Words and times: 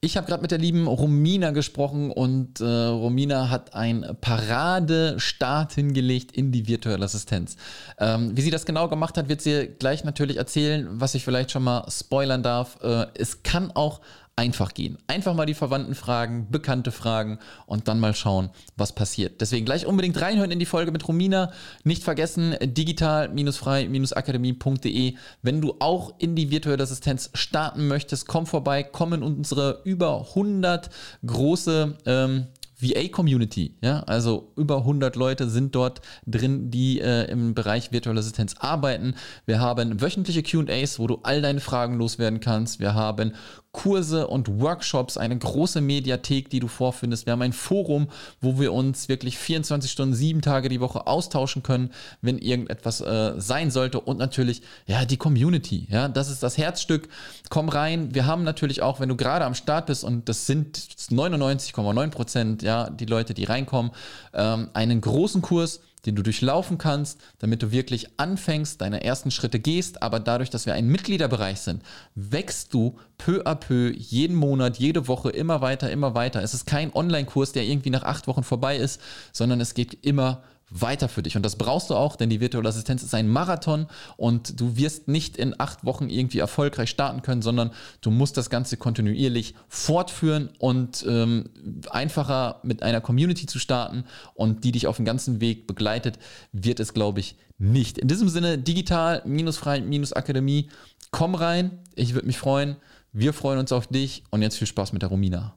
Ich 0.00 0.16
habe 0.16 0.28
gerade 0.28 0.42
mit 0.42 0.52
der 0.52 0.58
lieben 0.58 0.86
Romina 0.86 1.50
gesprochen 1.50 2.12
und 2.12 2.60
äh, 2.60 2.64
Romina 2.64 3.50
hat 3.50 3.74
einen 3.74 4.16
Paradestart 4.20 5.72
hingelegt 5.72 6.30
in 6.30 6.52
die 6.52 6.68
virtuelle 6.68 7.04
Assistenz. 7.04 7.56
Ähm, 7.98 8.36
wie 8.36 8.42
sie 8.42 8.52
das 8.52 8.64
genau 8.64 8.86
gemacht 8.88 9.18
hat, 9.18 9.28
wird 9.28 9.40
sie 9.40 9.74
gleich 9.76 10.04
natürlich 10.04 10.36
erzählen, 10.36 10.86
was 10.88 11.16
ich 11.16 11.24
vielleicht 11.24 11.50
schon 11.50 11.64
mal 11.64 11.84
spoilern 11.90 12.44
darf. 12.44 12.78
Äh, 12.80 13.06
es 13.14 13.42
kann 13.42 13.72
auch 13.72 14.00
einfach 14.38 14.72
gehen. 14.72 14.96
Einfach 15.08 15.34
mal 15.34 15.46
die 15.46 15.54
Verwandten 15.54 15.96
fragen, 15.96 16.46
Bekannte 16.48 16.92
fragen 16.92 17.40
und 17.66 17.88
dann 17.88 17.98
mal 17.98 18.14
schauen, 18.14 18.50
was 18.76 18.94
passiert. 18.94 19.40
Deswegen 19.40 19.66
gleich 19.66 19.84
unbedingt 19.84 20.20
reinhören 20.20 20.52
in 20.52 20.60
die 20.60 20.66
Folge 20.66 20.92
mit 20.92 21.08
Romina. 21.08 21.50
Nicht 21.82 22.04
vergessen, 22.04 22.54
digital-frei-akademie.de. 22.62 25.14
Wenn 25.42 25.60
du 25.60 25.74
auch 25.80 26.14
in 26.18 26.36
die 26.36 26.52
virtuelle 26.52 26.84
Assistenz 26.84 27.30
starten 27.34 27.88
möchtest, 27.88 28.28
komm 28.28 28.46
vorbei, 28.46 28.84
komm 28.84 29.12
in 29.12 29.24
unsere 29.24 29.80
über 29.82 30.28
100 30.28 30.88
große 31.26 31.96
ähm, 32.06 32.46
VA-Community, 32.80 33.74
ja, 33.80 34.00
also 34.04 34.52
über 34.56 34.78
100 34.78 35.16
Leute 35.16 35.48
sind 35.48 35.74
dort 35.74 36.00
drin, 36.26 36.70
die 36.70 37.00
äh, 37.00 37.24
im 37.24 37.54
Bereich 37.54 37.90
virtuelle 37.90 38.20
Assistenz 38.20 38.54
arbeiten. 38.58 39.14
Wir 39.46 39.60
haben 39.60 40.00
wöchentliche 40.00 40.44
QAs, 40.44 40.98
wo 40.98 41.08
du 41.08 41.18
all 41.24 41.42
deine 41.42 41.60
Fragen 41.60 41.98
loswerden 41.98 42.38
kannst. 42.38 42.78
Wir 42.78 42.94
haben 42.94 43.32
Kurse 43.72 44.26
und 44.26 44.60
Workshops, 44.60 45.18
eine 45.18 45.36
große 45.36 45.80
Mediathek, 45.82 46.48
die 46.48 46.58
du 46.58 46.68
vorfindest. 46.68 47.26
Wir 47.26 47.32
haben 47.32 47.42
ein 47.42 47.52
Forum, 47.52 48.08
wo 48.40 48.58
wir 48.58 48.72
uns 48.72 49.08
wirklich 49.08 49.36
24 49.38 49.90
Stunden, 49.90 50.14
sieben 50.14 50.40
Tage 50.40 50.70
die 50.70 50.80
Woche 50.80 51.06
austauschen 51.06 51.62
können, 51.62 51.92
wenn 52.22 52.38
irgendetwas 52.38 53.02
äh, 53.02 53.34
sein 53.36 53.70
sollte. 53.70 54.00
Und 54.00 54.18
natürlich, 54.18 54.62
ja, 54.86 55.04
die 55.04 55.18
Community. 55.18 55.86
Ja, 55.90 56.08
das 56.08 56.30
ist 56.30 56.42
das 56.42 56.56
Herzstück. 56.56 57.08
Komm 57.50 57.68
rein. 57.68 58.14
Wir 58.14 58.24
haben 58.24 58.42
natürlich 58.42 58.80
auch, 58.80 59.00
wenn 59.00 59.10
du 59.10 59.16
gerade 59.16 59.44
am 59.44 59.54
Start 59.54 59.86
bist, 59.86 60.02
und 60.02 60.28
das 60.30 60.46
sind 60.46 60.78
99,9 60.78 62.10
Prozent, 62.10 62.62
ja, 62.62 62.88
die 62.88 63.06
Leute, 63.06 63.34
die 63.34 63.44
reinkommen, 63.44 63.92
ähm, 64.32 64.70
einen 64.72 65.00
großen 65.02 65.42
Kurs 65.42 65.80
den 66.06 66.16
du 66.16 66.22
durchlaufen 66.22 66.78
kannst, 66.78 67.20
damit 67.38 67.62
du 67.62 67.70
wirklich 67.70 68.08
anfängst, 68.18 68.80
deine 68.80 69.04
ersten 69.04 69.30
Schritte 69.30 69.58
gehst. 69.58 70.02
Aber 70.02 70.20
dadurch, 70.20 70.50
dass 70.50 70.66
wir 70.66 70.74
ein 70.74 70.88
Mitgliederbereich 70.88 71.60
sind, 71.60 71.82
wächst 72.14 72.74
du 72.74 72.98
peu 73.16 73.42
à 73.44 73.54
peu 73.54 73.92
jeden 73.96 74.36
Monat, 74.36 74.78
jede 74.78 75.08
Woche 75.08 75.30
immer 75.30 75.60
weiter, 75.60 75.90
immer 75.90 76.14
weiter. 76.14 76.42
Es 76.42 76.54
ist 76.54 76.66
kein 76.66 76.92
Online-Kurs, 76.94 77.52
der 77.52 77.64
irgendwie 77.64 77.90
nach 77.90 78.04
acht 78.04 78.26
Wochen 78.26 78.42
vorbei 78.42 78.76
ist, 78.76 79.00
sondern 79.32 79.60
es 79.60 79.74
geht 79.74 80.04
immer 80.04 80.28
weiter 80.28 80.57
für 80.70 81.22
dich. 81.22 81.36
Und 81.36 81.42
das 81.42 81.56
brauchst 81.56 81.90
du 81.90 81.94
auch, 81.94 82.16
denn 82.16 82.30
die 82.30 82.40
virtuelle 82.40 82.68
Assistenz 82.68 83.02
ist 83.02 83.14
ein 83.14 83.28
Marathon 83.28 83.86
und 84.16 84.60
du 84.60 84.76
wirst 84.76 85.08
nicht 85.08 85.36
in 85.36 85.54
acht 85.58 85.84
Wochen 85.84 86.08
irgendwie 86.08 86.38
erfolgreich 86.38 86.90
starten 86.90 87.22
können, 87.22 87.42
sondern 87.42 87.70
du 88.00 88.10
musst 88.10 88.36
das 88.36 88.50
Ganze 88.50 88.76
kontinuierlich 88.76 89.54
fortführen 89.68 90.50
und 90.58 91.04
ähm, 91.08 91.50
einfacher 91.90 92.60
mit 92.62 92.82
einer 92.82 93.00
Community 93.00 93.46
zu 93.46 93.58
starten 93.58 94.04
und 94.34 94.64
die 94.64 94.72
dich 94.72 94.86
auf 94.86 94.96
dem 94.96 95.04
ganzen 95.04 95.40
Weg 95.40 95.66
begleitet, 95.66 96.18
wird 96.52 96.80
es, 96.80 96.94
glaube 96.94 97.20
ich, 97.20 97.36
nicht. 97.58 97.98
In 97.98 98.08
diesem 98.08 98.28
Sinne, 98.28 98.58
digital-frei-akademie, 98.58 100.68
komm 101.10 101.34
rein, 101.34 101.78
ich 101.94 102.14
würde 102.14 102.26
mich 102.26 102.38
freuen. 102.38 102.76
Wir 103.12 103.32
freuen 103.32 103.58
uns 103.58 103.72
auf 103.72 103.86
dich 103.86 104.24
und 104.30 104.42
jetzt 104.42 104.58
viel 104.58 104.66
Spaß 104.66 104.92
mit 104.92 105.00
der 105.02 105.08
Romina. 105.08 105.54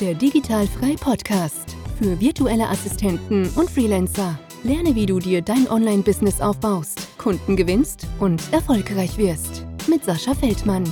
Der 0.00 0.14
Digital 0.14 0.66
Frei 0.66 0.96
Podcast 0.98 1.76
für 2.00 2.18
virtuelle 2.18 2.66
Assistenten 2.66 3.50
und 3.56 3.70
Freelancer. 3.70 4.38
Lerne, 4.62 4.94
wie 4.94 5.04
du 5.04 5.18
dir 5.18 5.42
dein 5.42 5.68
Online-Business 5.68 6.40
aufbaust, 6.40 7.18
Kunden 7.18 7.56
gewinnst 7.56 8.06
und 8.18 8.42
erfolgreich 8.54 9.18
wirst. 9.18 9.66
Mit 9.86 10.02
Sascha 10.04 10.34
Feldmann. 10.34 10.84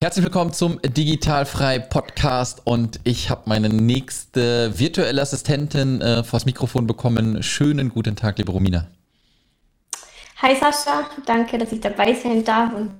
Herzlich 0.00 0.24
willkommen 0.24 0.52
zum 0.52 0.80
Digitalfrei 0.82 1.78
Podcast 1.78 2.62
und 2.64 2.98
ich 3.04 3.30
habe 3.30 3.42
meine 3.46 3.68
nächste 3.68 4.76
virtuelle 4.76 5.22
Assistentin 5.22 6.00
äh, 6.00 6.24
vors 6.24 6.46
Mikrofon 6.46 6.88
bekommen. 6.88 7.44
Schönen 7.44 7.90
guten 7.90 8.16
Tag, 8.16 8.38
liebe 8.38 8.50
Romina. 8.50 8.88
Hi 10.38 10.56
Sascha, 10.56 11.08
danke, 11.26 11.58
dass 11.58 11.70
ich 11.70 11.80
dabei 11.80 12.12
sein 12.14 12.44
darf 12.44 12.72
und 12.74 12.90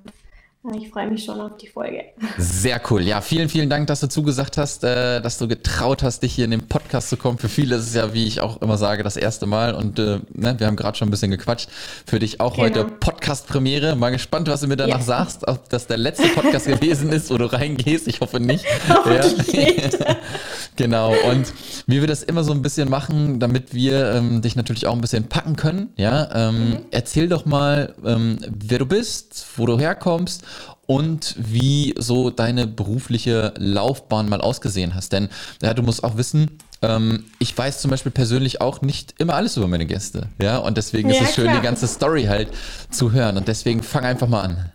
ich 0.76 0.90
freue 0.90 1.10
mich 1.10 1.24
schon 1.24 1.40
auf 1.40 1.56
die 1.56 1.66
Folge. 1.66 2.04
Sehr 2.38 2.80
cool. 2.88 3.02
Ja, 3.02 3.20
vielen, 3.20 3.48
vielen 3.48 3.68
Dank, 3.68 3.88
dass 3.88 3.98
du 3.98 4.08
zugesagt 4.08 4.56
hast, 4.56 4.84
äh, 4.84 5.20
dass 5.20 5.38
du 5.38 5.48
getraut 5.48 6.04
hast, 6.04 6.22
dich 6.22 6.34
hier 6.34 6.44
in 6.44 6.52
den 6.52 6.68
Podcast 6.68 7.08
zu 7.08 7.16
kommen. 7.16 7.36
Für 7.38 7.48
viele 7.48 7.74
ist 7.74 7.88
es 7.88 7.94
ja, 7.94 8.14
wie 8.14 8.26
ich 8.26 8.40
auch 8.40 8.62
immer 8.62 8.78
sage, 8.78 9.02
das 9.02 9.16
erste 9.16 9.46
Mal. 9.46 9.74
Und 9.74 9.98
äh, 9.98 10.20
ne, 10.32 10.54
wir 10.58 10.68
haben 10.68 10.76
gerade 10.76 10.96
schon 10.96 11.08
ein 11.08 11.10
bisschen 11.10 11.32
gequatscht. 11.32 11.68
Für 12.06 12.20
dich 12.20 12.40
auch 12.40 12.54
genau. 12.54 12.66
heute 12.66 12.84
Podcast-Premiere. 12.84 13.96
Mal 13.96 14.10
gespannt, 14.10 14.48
was 14.48 14.60
du 14.60 14.68
mir 14.68 14.76
danach 14.76 15.00
ja. 15.00 15.04
sagst, 15.04 15.48
ob 15.48 15.68
das 15.68 15.88
der 15.88 15.96
letzte 15.96 16.28
Podcast 16.28 16.66
gewesen 16.66 17.10
ist, 17.10 17.32
wo 17.32 17.38
du 17.38 17.52
reingehst. 17.52 18.06
Ich 18.06 18.20
hoffe 18.20 18.38
nicht. 18.38 18.64
ja. 18.88 20.16
genau. 20.76 21.12
Und 21.28 21.52
wie 21.88 22.00
wir 22.00 22.06
das 22.06 22.22
immer 22.22 22.44
so 22.44 22.52
ein 22.52 22.62
bisschen 22.62 22.88
machen, 22.88 23.40
damit 23.40 23.74
wir 23.74 24.14
ähm, 24.14 24.42
dich 24.42 24.54
natürlich 24.54 24.86
auch 24.86 24.94
ein 24.94 25.00
bisschen 25.00 25.24
packen 25.24 25.56
können. 25.56 25.88
Ja, 25.96 26.48
ähm, 26.48 26.54
mhm. 26.54 26.78
erzähl 26.92 27.28
doch 27.28 27.46
mal, 27.46 27.96
ähm, 28.04 28.38
wer 28.48 28.78
du 28.78 28.86
bist, 28.86 29.44
wo 29.56 29.66
du 29.66 29.76
herkommst 29.76 30.44
und 30.86 31.36
wie 31.38 31.94
so 31.98 32.30
deine 32.30 32.66
berufliche 32.66 33.54
Laufbahn 33.56 34.28
mal 34.28 34.40
ausgesehen 34.40 34.94
hast. 34.94 35.12
Denn 35.12 35.28
ja, 35.62 35.74
du 35.74 35.82
musst 35.82 36.02
auch 36.04 36.16
wissen, 36.16 36.58
ähm, 36.82 37.24
ich 37.38 37.56
weiß 37.56 37.80
zum 37.80 37.90
Beispiel 37.90 38.12
persönlich 38.12 38.60
auch 38.60 38.82
nicht 38.82 39.14
immer 39.18 39.34
alles 39.34 39.56
über 39.56 39.68
meine 39.68 39.86
Gäste. 39.86 40.28
Ja, 40.40 40.58
und 40.58 40.76
deswegen 40.76 41.08
ja, 41.08 41.16
ist 41.16 41.22
es 41.22 41.34
schön, 41.34 41.44
klar. 41.44 41.56
die 41.56 41.62
ganze 41.62 41.86
Story 41.86 42.24
halt 42.24 42.48
zu 42.90 43.12
hören. 43.12 43.36
Und 43.36 43.48
deswegen 43.48 43.82
fang 43.82 44.04
einfach 44.04 44.28
mal 44.28 44.42
an. 44.42 44.72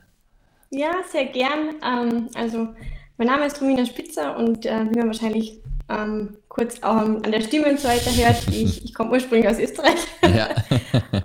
Ja, 0.70 0.92
sehr 1.12 1.26
gern. 1.26 1.76
Ähm, 1.84 2.30
also, 2.36 2.70
mein 3.18 3.28
Name 3.28 3.46
ist 3.46 3.62
Romina 3.62 3.86
Spitzer 3.86 4.38
und 4.38 4.66
äh, 4.66 4.86
wie 4.90 4.98
man 4.98 5.08
wahrscheinlich 5.08 5.60
ähm, 5.90 6.38
kurz 6.48 6.82
auch 6.84 6.98
an 6.98 7.32
der 7.32 7.42
Stimme 7.42 7.70
und 7.70 7.80
so 7.80 7.88
weiter 7.88 8.12
hört, 8.12 8.48
ich, 8.52 8.86
ich 8.86 8.94
komme 8.94 9.12
ursprünglich 9.12 9.50
aus 9.50 9.60
Österreich 9.60 10.00
ja. 10.24 10.50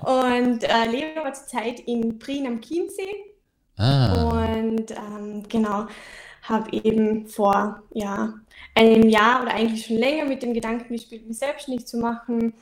und 0.42 0.65
äh, 0.65 0.91
lebe 0.91 1.21
aber 1.21 1.32
zurzeit 1.32 1.81
in 1.81 2.19
Prien 2.19 2.47
am 2.47 2.60
Chiemsee 2.60 3.31
Ah. 3.77 4.28
Und 4.28 4.91
ähm, 4.91 5.43
genau, 5.49 5.87
habe 6.43 6.71
eben 6.72 7.27
vor 7.27 7.83
ja, 7.93 8.34
einem 8.75 9.09
Jahr 9.09 9.43
oder 9.43 9.55
eigentlich 9.55 9.87
schon 9.87 9.97
länger 9.97 10.25
mit 10.25 10.43
dem 10.43 10.55
Gedanken 10.55 10.93
gespielt, 10.93 11.27
mich 11.27 11.38
selbstständig 11.38 11.87
zu 11.87 11.99
machen. 11.99 12.55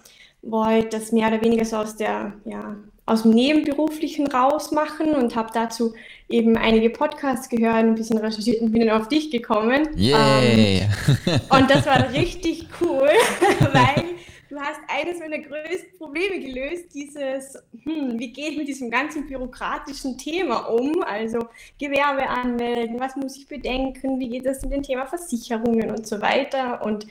Wollte 0.43 0.98
das 0.98 1.12
mehr 1.12 1.28
oder 1.28 1.43
weniger 1.43 1.65
so 1.65 1.76
aus 1.76 1.97
der, 1.97 2.32
ja, 2.44 2.76
aus 3.06 3.22
dem 3.22 3.32
Nebenberuflichen 3.32 4.28
raus 4.28 4.71
machen 4.71 5.15
und 5.15 5.34
habe 5.34 5.50
dazu 5.53 5.94
eben 6.28 6.56
einige 6.56 6.91
Podcasts 6.91 7.48
gehört, 7.48 7.75
ein 7.75 7.94
bisschen 7.94 8.19
recherchiert 8.19 8.62
und 8.62 8.71
bin 8.71 8.87
dann 8.87 9.00
auf 9.00 9.09
dich 9.09 9.31
gekommen. 9.31 9.88
Yay! 9.97 10.82
Ähm, 11.27 11.41
und 11.50 11.71
das 11.71 11.87
war 11.87 12.10
richtig 12.12 12.69
cool, 12.81 13.09
weil 13.72 14.04
du 14.50 14.58
hast 14.58 14.80
eines 14.88 15.20
meiner 15.20 15.38
größten 15.38 15.96
Probleme 15.96 16.40
gelöst, 16.40 16.92
dieses, 16.92 17.56
hm, 17.84 18.18
wie 18.18 18.32
geht 18.32 18.58
mit 18.58 18.68
diesem 18.68 18.90
ganzen 18.90 19.26
bürokratischen 19.26 20.18
Thema 20.18 20.68
um? 20.68 21.02
Also 21.02 21.46
Gewerbe 21.78 22.28
anmelden, 22.28 22.98
was 22.98 23.16
muss 23.16 23.36
ich 23.36 23.46
bedenken, 23.46 24.18
wie 24.18 24.28
geht 24.28 24.44
das 24.44 24.62
mit 24.62 24.72
dem 24.72 24.82
Thema 24.82 25.06
Versicherungen 25.06 25.90
und 25.90 26.06
so 26.06 26.20
weiter. 26.20 26.84
Und 26.84 27.06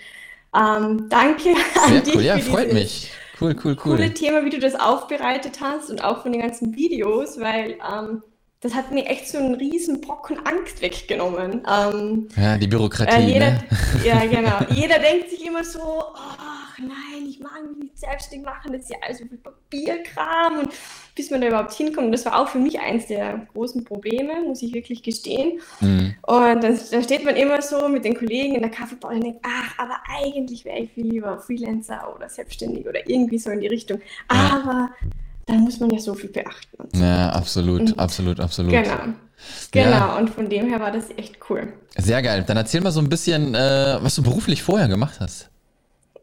ähm, 0.55 1.07
danke 1.09 1.51
an 1.83 1.91
Sehr 1.91 2.01
dich. 2.01 2.15
Cool. 2.15 2.23
Ja, 2.23 2.37
freut 2.39 2.73
mich. 2.73 3.11
Cool, 3.39 3.55
cool, 3.63 3.77
cool. 3.85 3.95
Coole 3.95 4.13
Thema, 4.13 4.43
wie 4.43 4.49
du 4.49 4.59
das 4.59 4.75
aufbereitet 4.75 5.61
hast 5.61 5.89
und 5.89 6.03
auch 6.03 6.23
von 6.23 6.33
den 6.33 6.41
ganzen 6.41 6.75
Videos, 6.75 7.39
weil 7.39 7.77
ähm, 7.89 8.21
das 8.59 8.73
hat 8.73 8.91
mir 8.91 9.05
echt 9.05 9.29
so 9.29 9.37
einen 9.37 9.55
riesen 9.55 10.01
Brocken 10.01 10.45
Angst 10.45 10.81
weggenommen. 10.81 11.65
Ähm, 11.65 12.27
ja, 12.35 12.57
die 12.57 12.67
Bürokratie. 12.67 13.15
Äh, 13.15 13.33
jeder, 13.33 13.51
ne? 13.51 13.63
Ja, 14.03 14.19
genau. 14.25 14.57
jeder 14.71 14.99
denkt 14.99 15.29
sich 15.29 15.45
immer 15.45 15.63
so, 15.63 15.79
ach 16.13 16.48
nein, 16.79 17.27
ich 17.29 17.39
mag 17.39 17.51
mich 17.67 17.77
nicht 17.77 17.99
selbstständig 17.99 18.45
machen, 18.45 18.73
das 18.73 18.83
ist 18.83 18.89
ja 18.89 18.97
alles 19.05 19.19
so 19.19 19.25
viel 19.25 19.37
Papierkram 19.37 20.59
und 20.59 20.69
bis 21.15 21.31
man 21.31 21.41
da 21.41 21.47
überhaupt 21.47 21.73
hinkommt. 21.73 22.07
Und 22.07 22.11
das 22.11 22.25
war 22.25 22.39
auch 22.39 22.49
für 22.49 22.59
mich 22.59 22.79
eins 22.79 23.07
der 23.07 23.47
großen 23.53 23.83
Probleme, 23.83 24.41
muss 24.47 24.61
ich 24.61 24.73
wirklich 24.73 25.03
gestehen. 25.03 25.59
Mhm. 25.81 26.15
Und 26.23 26.63
dann, 26.63 26.79
dann, 26.91 27.03
steht 27.03 27.25
man 27.25 27.35
immer 27.35 27.61
so 27.61 27.87
mit 27.89 28.05
den 28.05 28.15
Kollegen 28.15 28.55
in 28.55 28.61
der 28.61 28.71
Kaffeebar 28.71 29.11
und 29.11 29.23
denkt, 29.23 29.39
ach, 29.43 29.77
aber 29.77 29.97
eigentlich 30.21 30.65
wäre 30.65 30.79
ich 30.79 30.91
viel 30.91 31.07
lieber 31.07 31.39
Freelancer 31.39 32.13
oder 32.15 32.29
selbstständig 32.29 32.87
oder 32.87 33.07
irgendwie 33.07 33.39
so 33.39 33.49
in 33.49 33.59
die 33.59 33.67
Richtung. 33.67 34.01
Aber 34.27 34.91
dann 35.45 35.61
muss 35.61 35.79
man 35.79 35.89
ja 35.89 35.99
so 35.99 36.13
viel 36.13 36.29
beachten. 36.29 36.77
So. 36.93 37.03
Ja, 37.03 37.29
absolut, 37.29 37.81
und, 37.81 37.99
absolut, 37.99 38.39
absolut. 38.39 38.71
Genau. 38.71 39.13
Genau, 39.71 39.89
ja. 39.89 40.17
und 40.17 40.29
von 40.29 40.49
dem 40.49 40.67
her 40.67 40.79
war 40.79 40.91
das 40.91 41.05
echt 41.15 41.37
cool. 41.49 41.73
Sehr 41.97 42.21
geil. 42.21 42.43
Dann 42.45 42.57
erzähl 42.57 42.81
mal 42.81 42.91
so 42.91 42.99
ein 42.99 43.09
bisschen, 43.09 43.55
äh, 43.55 43.97
was 44.01 44.15
du 44.15 44.23
beruflich 44.23 44.63
vorher 44.63 44.87
gemacht 44.87 45.19
hast. 45.19 45.49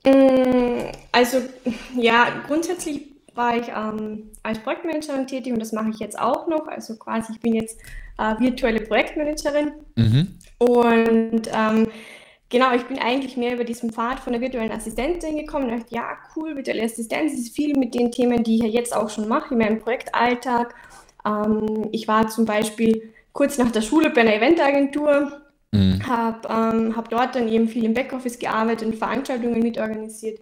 Mm, 0.06 0.92
also, 1.12 1.38
ja, 1.96 2.28
grundsätzlich 2.46 3.02
war 3.34 3.56
ich 3.56 3.68
ähm, 3.68 4.30
als 4.42 4.58
Projektmanagerin 4.60 5.26
tätig 5.26 5.52
und 5.52 5.60
das 5.60 5.72
mache 5.72 5.90
ich 5.90 5.98
jetzt 5.98 6.18
auch 6.18 6.46
noch. 6.48 6.66
Also 6.68 6.96
quasi, 6.96 7.32
ich 7.32 7.40
bin 7.40 7.54
jetzt 7.54 7.78
äh, 8.18 8.38
virtuelle 8.38 8.80
Projektmanagerin. 8.80 9.72
Mhm. 9.96 10.38
Und 10.58 11.42
ähm, 11.52 11.88
Genau, 12.48 12.72
ich 12.74 12.84
bin 12.84 12.98
eigentlich 13.00 13.36
mehr 13.36 13.54
über 13.54 13.64
diesen 13.64 13.90
Pfad 13.90 14.20
von 14.20 14.32
der 14.32 14.40
virtuellen 14.40 14.70
Assistentin 14.70 15.36
gekommen 15.36 15.68
und 15.68 15.80
dachte, 15.80 15.94
ja, 15.94 16.16
cool, 16.36 16.54
virtuelle 16.54 16.84
Assistenz 16.84 17.32
ist 17.32 17.56
viel 17.56 17.76
mit 17.76 17.92
den 17.94 18.12
Themen, 18.12 18.44
die 18.44 18.56
ich 18.56 18.62
ja 18.62 18.68
jetzt 18.68 18.94
auch 18.94 19.10
schon 19.10 19.26
mache, 19.26 19.54
in 19.54 19.58
meinem 19.58 19.80
Projektalltag. 19.80 20.74
Ähm, 21.24 21.88
ich 21.90 22.06
war 22.06 22.28
zum 22.28 22.44
Beispiel 22.44 23.12
kurz 23.32 23.58
nach 23.58 23.72
der 23.72 23.82
Schule 23.82 24.10
bei 24.10 24.20
einer 24.20 24.34
Eventagentur, 24.34 25.32
mhm. 25.72 26.06
habe 26.06 26.48
ähm, 26.48 26.96
hab 26.96 27.08
dort 27.10 27.34
dann 27.34 27.48
eben 27.48 27.68
viel 27.68 27.84
im 27.84 27.94
Backoffice 27.94 28.38
gearbeitet 28.38 28.88
und 28.88 28.96
Veranstaltungen 28.96 29.60
mitorganisiert, 29.62 30.40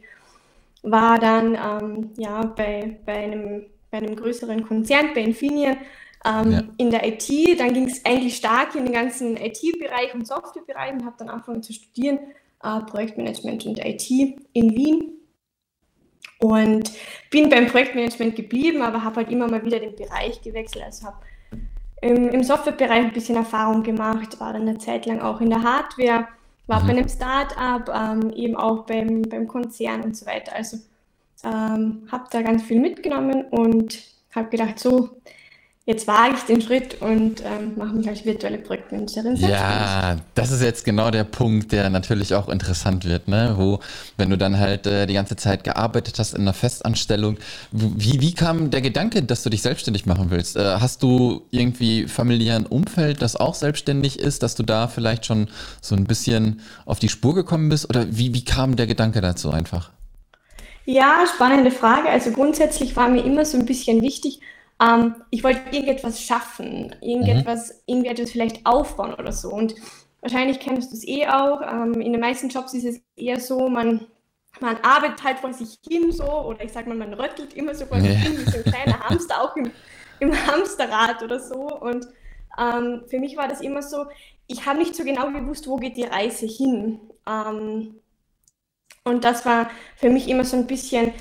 war 0.82 1.18
dann 1.18 1.54
ähm, 1.54 2.10
ja, 2.16 2.42
bei, 2.44 2.98
bei, 3.06 3.24
einem, 3.24 3.66
bei 3.90 3.98
einem 3.98 4.16
größeren 4.16 4.66
Konzern, 4.66 5.14
bei 5.14 5.22
Infineon, 5.22 5.76
ähm, 6.24 6.52
ja. 6.52 6.62
in 6.76 6.90
der 6.90 7.06
IT. 7.06 7.58
Dann 7.58 7.72
ging 7.72 7.86
es 7.86 8.04
eigentlich 8.04 8.36
stark 8.36 8.74
in 8.74 8.84
den 8.84 8.94
ganzen 8.94 9.36
IT-Bereich 9.36 10.14
und 10.14 10.26
Softwarebereich 10.26 10.92
und 10.92 11.04
habe 11.04 11.16
dann 11.18 11.28
angefangen 11.28 11.62
zu 11.62 11.72
studieren, 11.72 12.18
äh, 12.62 12.80
Projektmanagement 12.80 13.66
und 13.66 13.78
IT 13.84 14.10
in 14.10 14.74
Wien. 14.74 15.10
Und 16.38 16.92
bin 17.30 17.48
beim 17.48 17.66
Projektmanagement 17.68 18.36
geblieben, 18.36 18.82
aber 18.82 19.02
habe 19.02 19.16
halt 19.16 19.30
immer 19.30 19.48
mal 19.48 19.64
wieder 19.64 19.80
den 19.80 19.96
Bereich 19.96 20.42
gewechselt. 20.42 20.84
Also 20.84 21.06
habe 21.06 21.16
im, 22.04 22.28
im 22.28 22.44
Softwarebereich 22.44 23.06
ein 23.06 23.12
bisschen 23.12 23.36
Erfahrung 23.36 23.82
gemacht, 23.82 24.38
war 24.38 24.52
dann 24.52 24.68
eine 24.68 24.78
Zeit 24.78 25.06
lang 25.06 25.20
auch 25.20 25.40
in 25.40 25.50
der 25.50 25.62
Hardware, 25.62 26.28
war 26.66 26.82
mhm. 26.82 26.86
bei 26.86 26.92
einem 26.92 27.08
Start-up, 27.08 27.90
ähm, 27.94 28.30
eben 28.30 28.56
auch 28.56 28.84
beim, 28.84 29.22
beim 29.22 29.48
Konzern 29.48 30.02
und 30.02 30.16
so 30.16 30.26
weiter. 30.26 30.54
Also 30.54 30.78
ähm, 31.42 32.06
habe 32.12 32.24
da 32.30 32.42
ganz 32.42 32.62
viel 32.62 32.80
mitgenommen 32.80 33.46
und 33.50 34.02
habe 34.34 34.48
gedacht, 34.50 34.78
so, 34.78 35.10
jetzt 35.86 36.08
wage 36.08 36.34
ich 36.36 36.42
den 36.44 36.62
Schritt 36.62 37.02
und 37.02 37.42
ähm, 37.42 37.74
mache 37.76 37.94
mich 37.94 38.08
als 38.08 38.24
virtuelle 38.24 38.56
Projektmanagerin 38.56 39.36
Ja, 39.36 40.16
das 40.34 40.50
ist 40.50 40.62
jetzt 40.62 40.84
genau 40.84 41.10
der 41.10 41.24
Punkt, 41.24 41.72
der 41.72 41.90
natürlich 41.90 42.34
auch 42.34 42.48
interessant 42.48 43.04
wird, 43.04 43.28
ne? 43.28 43.54
wo, 43.58 43.80
wenn 44.16 44.30
du 44.30 44.38
dann 44.38 44.58
halt 44.58 44.86
äh, 44.86 45.06
die 45.06 45.12
ganze 45.12 45.36
Zeit 45.36 45.62
gearbeitet 45.62 46.18
hast 46.18 46.32
in 46.32 46.42
einer 46.42 46.54
Festanstellung, 46.54 47.36
wie, 47.70 48.20
wie 48.22 48.32
kam 48.32 48.70
der 48.70 48.80
Gedanke, 48.80 49.22
dass 49.22 49.42
du 49.42 49.50
dich 49.50 49.60
selbstständig 49.60 50.06
machen 50.06 50.30
willst? 50.30 50.56
Äh, 50.56 50.76
hast 50.80 51.02
du 51.02 51.42
irgendwie 51.50 52.08
familiären 52.08 52.64
Umfeld, 52.64 53.20
das 53.20 53.36
auch 53.36 53.54
selbstständig 53.54 54.18
ist, 54.18 54.42
dass 54.42 54.54
du 54.54 54.62
da 54.62 54.88
vielleicht 54.88 55.26
schon 55.26 55.48
so 55.82 55.94
ein 55.94 56.04
bisschen 56.04 56.62
auf 56.86 56.98
die 56.98 57.10
Spur 57.10 57.34
gekommen 57.34 57.68
bist 57.68 57.90
oder 57.90 58.06
wie, 58.10 58.32
wie 58.32 58.44
kam 58.44 58.76
der 58.76 58.86
Gedanke 58.86 59.20
dazu 59.20 59.50
einfach? 59.50 59.90
Ja, 60.86 61.24
spannende 61.34 61.70
Frage. 61.70 62.08
Also 62.08 62.30
grundsätzlich 62.30 62.96
war 62.96 63.08
mir 63.08 63.22
immer 63.22 63.44
so 63.44 63.58
ein 63.58 63.66
bisschen 63.66 64.02
wichtig, 64.02 64.40
ähm, 64.80 65.16
ich 65.30 65.44
wollte 65.44 65.60
irgendetwas 65.70 66.20
schaffen, 66.20 66.94
irgendetwas, 67.00 67.70
mhm. 67.70 67.78
irgendetwas 67.86 68.30
vielleicht 68.30 68.66
aufbauen 68.66 69.14
oder 69.14 69.32
so. 69.32 69.50
Und 69.50 69.74
wahrscheinlich 70.20 70.60
kennst 70.60 70.92
du 70.92 70.96
es 70.96 71.06
eh 71.06 71.26
auch. 71.28 71.60
Ähm, 71.62 72.00
in 72.00 72.12
den 72.12 72.20
meisten 72.20 72.48
Jobs 72.48 72.74
ist 72.74 72.84
es 72.84 73.00
eher 73.16 73.38
so, 73.40 73.68
man, 73.68 74.06
man 74.60 74.76
arbeitet 74.78 75.22
halt 75.22 75.38
vor 75.38 75.52
sich 75.52 75.78
hin 75.88 76.10
so, 76.12 76.24
oder 76.24 76.64
ich 76.64 76.72
sag 76.72 76.86
mal, 76.86 76.96
man 76.96 77.14
röttelt 77.14 77.54
immer 77.54 77.74
so 77.74 77.86
vor 77.86 78.00
sich 78.00 78.16
hin, 78.16 78.38
wie 78.38 78.50
so 78.50 78.58
ein 78.58 78.64
kleiner 78.64 79.00
Hamster 79.08 79.42
auch 79.42 79.56
im, 79.56 79.70
im 80.20 80.46
Hamsterrad 80.46 81.22
oder 81.22 81.38
so. 81.38 81.78
Und 81.80 82.06
ähm, 82.58 83.02
für 83.06 83.18
mich 83.18 83.36
war 83.36 83.48
das 83.48 83.60
immer 83.60 83.82
so, 83.82 84.06
ich 84.46 84.66
habe 84.66 84.78
nicht 84.78 84.94
so 84.94 85.04
genau 85.04 85.30
gewusst, 85.30 85.68
wo 85.68 85.76
geht 85.76 85.96
die 85.96 86.04
Reise 86.04 86.46
hin. 86.46 87.00
Ähm, 87.26 88.00
und 89.04 89.24
das 89.24 89.44
war 89.44 89.70
für 89.96 90.10
mich 90.10 90.28
immer 90.28 90.44
so 90.44 90.56
ein 90.56 90.66
bisschen 90.66 91.12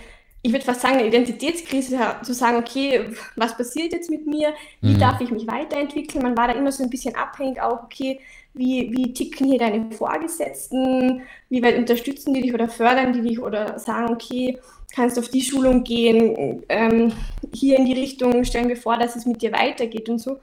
ich 0.45 0.51
würde 0.51 0.65
fast 0.65 0.81
sagen, 0.81 0.97
eine 0.97 1.07
Identitätskrise 1.07 1.97
zu 2.21 2.33
sagen, 2.33 2.57
okay, 2.57 3.05
was 3.37 3.55
passiert 3.55 3.93
jetzt 3.93 4.09
mit 4.09 4.27
mir? 4.27 4.53
Wie 4.81 4.93
mhm. 4.93 4.99
darf 4.99 5.21
ich 5.21 5.31
mich 5.31 5.47
weiterentwickeln? 5.47 6.21
Man 6.21 6.37
war 6.37 6.49
da 6.49 6.53
immer 6.53 6.71
so 6.71 6.83
ein 6.83 6.89
bisschen 6.89 7.15
abhängig 7.15 7.61
auch, 7.61 7.83
okay, 7.83 8.19
wie, 8.53 8.91
wie 8.91 9.13
ticken 9.13 9.47
hier 9.47 9.57
deine 9.57 9.89
Vorgesetzten? 9.91 11.21
Wie 11.49 11.63
weit 11.63 11.77
unterstützen 11.77 12.33
die 12.33 12.41
dich 12.41 12.53
oder 12.53 12.67
fördern 12.67 13.13
die 13.13 13.21
dich 13.21 13.39
oder 13.39 13.79
sagen, 13.79 14.13
okay, 14.13 14.59
kannst 14.93 15.15
du 15.15 15.21
auf 15.21 15.29
die 15.29 15.41
Schulung 15.41 15.85
gehen, 15.85 16.61
ähm, 16.67 17.13
hier 17.53 17.77
in 17.79 17.85
die 17.85 17.93
Richtung, 17.93 18.43
stellen 18.43 18.67
wir 18.67 18.77
vor, 18.77 18.97
dass 18.97 19.15
es 19.15 19.25
mit 19.25 19.41
dir 19.41 19.53
weitergeht 19.53 20.09
und 20.09 20.19
so. 20.19 20.39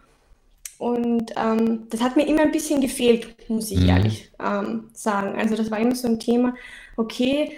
Und 0.79 1.32
ähm, 1.37 1.88
das 1.91 2.00
hat 2.00 2.17
mir 2.17 2.26
immer 2.26 2.41
ein 2.41 2.52
bisschen 2.52 2.81
gefehlt, 2.81 3.37
muss 3.50 3.70
ich 3.70 3.81
mhm. 3.81 3.88
ehrlich 3.91 4.32
ähm, 4.43 4.88
sagen. 4.94 5.38
Also 5.38 5.56
das 5.56 5.70
war 5.70 5.79
immer 5.79 5.94
so 5.94 6.08
ein 6.08 6.19
Thema, 6.19 6.55
okay, 6.97 7.52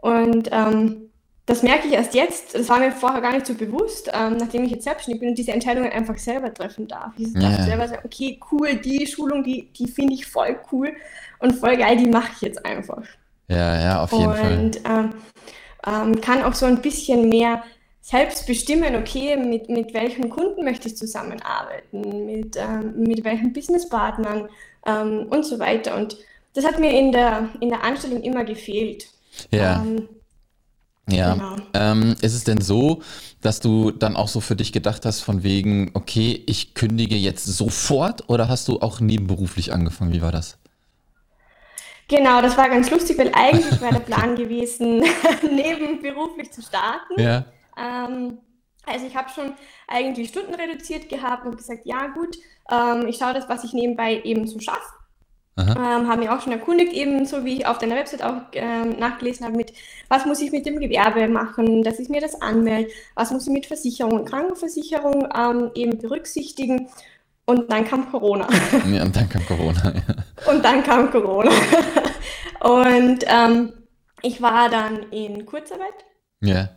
und 0.00 0.48
ähm, 0.52 1.07
das 1.48 1.62
merke 1.62 1.88
ich 1.88 1.94
erst 1.94 2.14
jetzt, 2.14 2.54
das 2.54 2.68
war 2.68 2.78
mir 2.78 2.92
vorher 2.92 3.22
gar 3.22 3.32
nicht 3.32 3.46
so 3.46 3.54
bewusst, 3.54 4.10
ähm, 4.12 4.36
nachdem 4.36 4.64
ich 4.64 4.70
jetzt 4.70 4.84
selbstständig 4.84 5.20
bin 5.20 5.30
und 5.30 5.38
diese 5.38 5.52
Entscheidungen 5.52 5.90
einfach 5.90 6.18
selber 6.18 6.52
treffen 6.52 6.86
darf. 6.86 7.14
Ich 7.16 7.32
darf 7.32 7.58
ja. 7.58 7.64
selber 7.64 7.88
sagen, 7.88 8.02
okay, 8.04 8.38
cool, 8.52 8.76
die 8.76 9.06
Schulung, 9.06 9.42
die, 9.42 9.72
die 9.72 9.88
finde 9.88 10.12
ich 10.12 10.26
voll 10.26 10.60
cool 10.70 10.92
und 11.38 11.54
voll 11.54 11.78
geil, 11.78 11.96
die 11.96 12.06
mache 12.06 12.32
ich 12.36 12.42
jetzt 12.42 12.62
einfach. 12.66 13.02
Ja, 13.48 13.80
ja, 13.80 14.02
auf 14.02 14.12
jeden 14.12 14.26
und, 14.26 14.36
Fall. 14.36 14.58
Und 14.58 14.80
ähm, 14.84 15.14
ähm, 15.86 16.20
kann 16.20 16.42
auch 16.42 16.52
so 16.52 16.66
ein 16.66 16.82
bisschen 16.82 17.30
mehr 17.30 17.64
selbst 18.02 18.46
bestimmen, 18.46 18.94
okay, 18.96 19.38
mit, 19.38 19.70
mit 19.70 19.94
welchen 19.94 20.28
Kunden 20.28 20.64
möchte 20.64 20.88
ich 20.88 20.98
zusammenarbeiten, 20.98 22.26
mit, 22.26 22.56
ähm, 22.56 22.92
mit 22.98 23.24
welchen 23.24 23.54
Businesspartnern 23.54 24.50
ähm, 24.86 25.26
und 25.30 25.46
so 25.46 25.58
weiter. 25.58 25.96
Und 25.96 26.18
das 26.52 26.66
hat 26.66 26.78
mir 26.78 26.90
in 26.90 27.10
der, 27.10 27.48
in 27.60 27.70
der 27.70 27.84
Anstellung 27.84 28.20
immer 28.20 28.44
gefehlt. 28.44 29.08
Ja. 29.50 29.82
Ähm, 29.82 30.10
ja. 31.08 31.34
Genau. 31.34 31.56
Ähm, 31.74 32.16
ist 32.20 32.34
es 32.34 32.44
denn 32.44 32.60
so, 32.60 33.02
dass 33.40 33.60
du 33.60 33.90
dann 33.90 34.16
auch 34.16 34.28
so 34.28 34.40
für 34.40 34.56
dich 34.56 34.72
gedacht 34.72 35.04
hast, 35.04 35.20
von 35.20 35.42
wegen, 35.42 35.90
okay, 35.94 36.42
ich 36.46 36.74
kündige 36.74 37.16
jetzt 37.16 37.44
sofort 37.44 38.28
oder 38.28 38.48
hast 38.48 38.68
du 38.68 38.80
auch 38.80 39.00
nebenberuflich 39.00 39.72
angefangen? 39.72 40.12
Wie 40.12 40.22
war 40.22 40.32
das? 40.32 40.58
Genau, 42.08 42.40
das 42.40 42.56
war 42.56 42.70
ganz 42.70 42.90
lustig, 42.90 43.18
weil 43.18 43.30
eigentlich 43.34 43.80
war 43.80 43.92
der 43.92 44.00
Plan 44.00 44.34
gewesen, 44.34 44.98
nebenberuflich 45.42 46.50
zu 46.50 46.62
starten. 46.62 47.20
Ja. 47.20 47.44
Ähm, 47.76 48.38
also 48.86 49.06
ich 49.06 49.14
habe 49.14 49.28
schon 49.28 49.52
eigentlich 49.86 50.30
Stunden 50.30 50.54
reduziert 50.54 51.08
gehabt 51.08 51.46
und 51.46 51.56
gesagt, 51.56 51.82
ja 51.84 52.06
gut, 52.08 52.36
ähm, 52.70 53.06
ich 53.06 53.18
schaue 53.18 53.34
das, 53.34 53.48
was 53.48 53.64
ich 53.64 53.74
nebenbei 53.74 54.22
eben 54.22 54.46
so 54.46 54.58
schaffe. 54.58 54.97
Ähm, 55.58 56.08
haben 56.08 56.20
mich 56.20 56.30
auch 56.30 56.40
schon 56.40 56.52
erkundigt, 56.52 56.92
eben 56.92 57.26
so 57.26 57.44
wie 57.44 57.58
ich 57.58 57.66
auf 57.66 57.78
deiner 57.78 57.96
Website 57.96 58.22
auch 58.22 58.42
ähm, 58.52 58.90
nachgelesen 58.98 59.44
habe, 59.44 59.56
mit 59.56 59.72
was 60.08 60.24
muss 60.24 60.40
ich 60.40 60.52
mit 60.52 60.66
dem 60.66 60.78
Gewerbe 60.78 61.26
machen, 61.28 61.82
dass 61.82 61.98
ich 61.98 62.08
mir 62.08 62.20
das 62.20 62.40
anmelde, 62.40 62.90
was 63.14 63.30
muss 63.30 63.46
ich 63.46 63.52
mit 63.52 63.66
Versicherung, 63.66 64.24
Krankenversicherung 64.24 65.28
ähm, 65.36 65.70
eben 65.74 65.98
berücksichtigen. 65.98 66.88
Und 67.44 67.72
dann 67.72 67.84
kam 67.86 68.10
Corona. 68.10 68.46
Ja, 68.92 69.02
und 69.02 69.16
dann 69.16 69.28
kam 69.28 69.46
Corona. 69.46 69.92
Ja. 69.94 70.52
Und 70.52 70.64
dann 70.64 70.82
kam 70.82 71.10
Corona. 71.10 71.50
und 72.60 73.24
ähm, 73.26 73.72
ich 74.22 74.42
war 74.42 74.68
dann 74.68 75.04
in 75.10 75.46
Kurzarbeit. 75.46 76.04
Ja. 76.40 76.68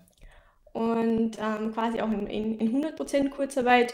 Und 0.74 1.38
ähm, 1.38 1.74
quasi 1.74 2.00
auch 2.02 2.10
in, 2.10 2.28
in, 2.28 2.58
in 2.58 2.84
100% 2.84 3.30
Kurzarbeit 3.30 3.94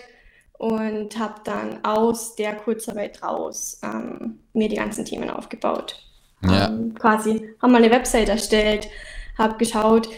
und 0.57 1.18
habe 1.18 1.42
dann 1.44 1.83
aus 1.83 2.36
der 2.36 2.56
Kurzarbeit 2.56 3.21
raus 3.23 3.80
ähm, 3.83 4.40
mir 4.57 4.69
die 4.69 4.76
ganzen 4.76 5.06
Themen 5.06 5.30
aufgebaut. 5.30 5.95
Ja. 6.44 6.68
Ähm, 6.68 6.94
quasi 6.95 7.49
haben 7.61 7.71
mal 7.71 7.83
eine 7.83 7.92
Website 7.92 8.30
erstellt, 8.30 8.90
habe 9.37 9.57
geschaut, 9.57 10.09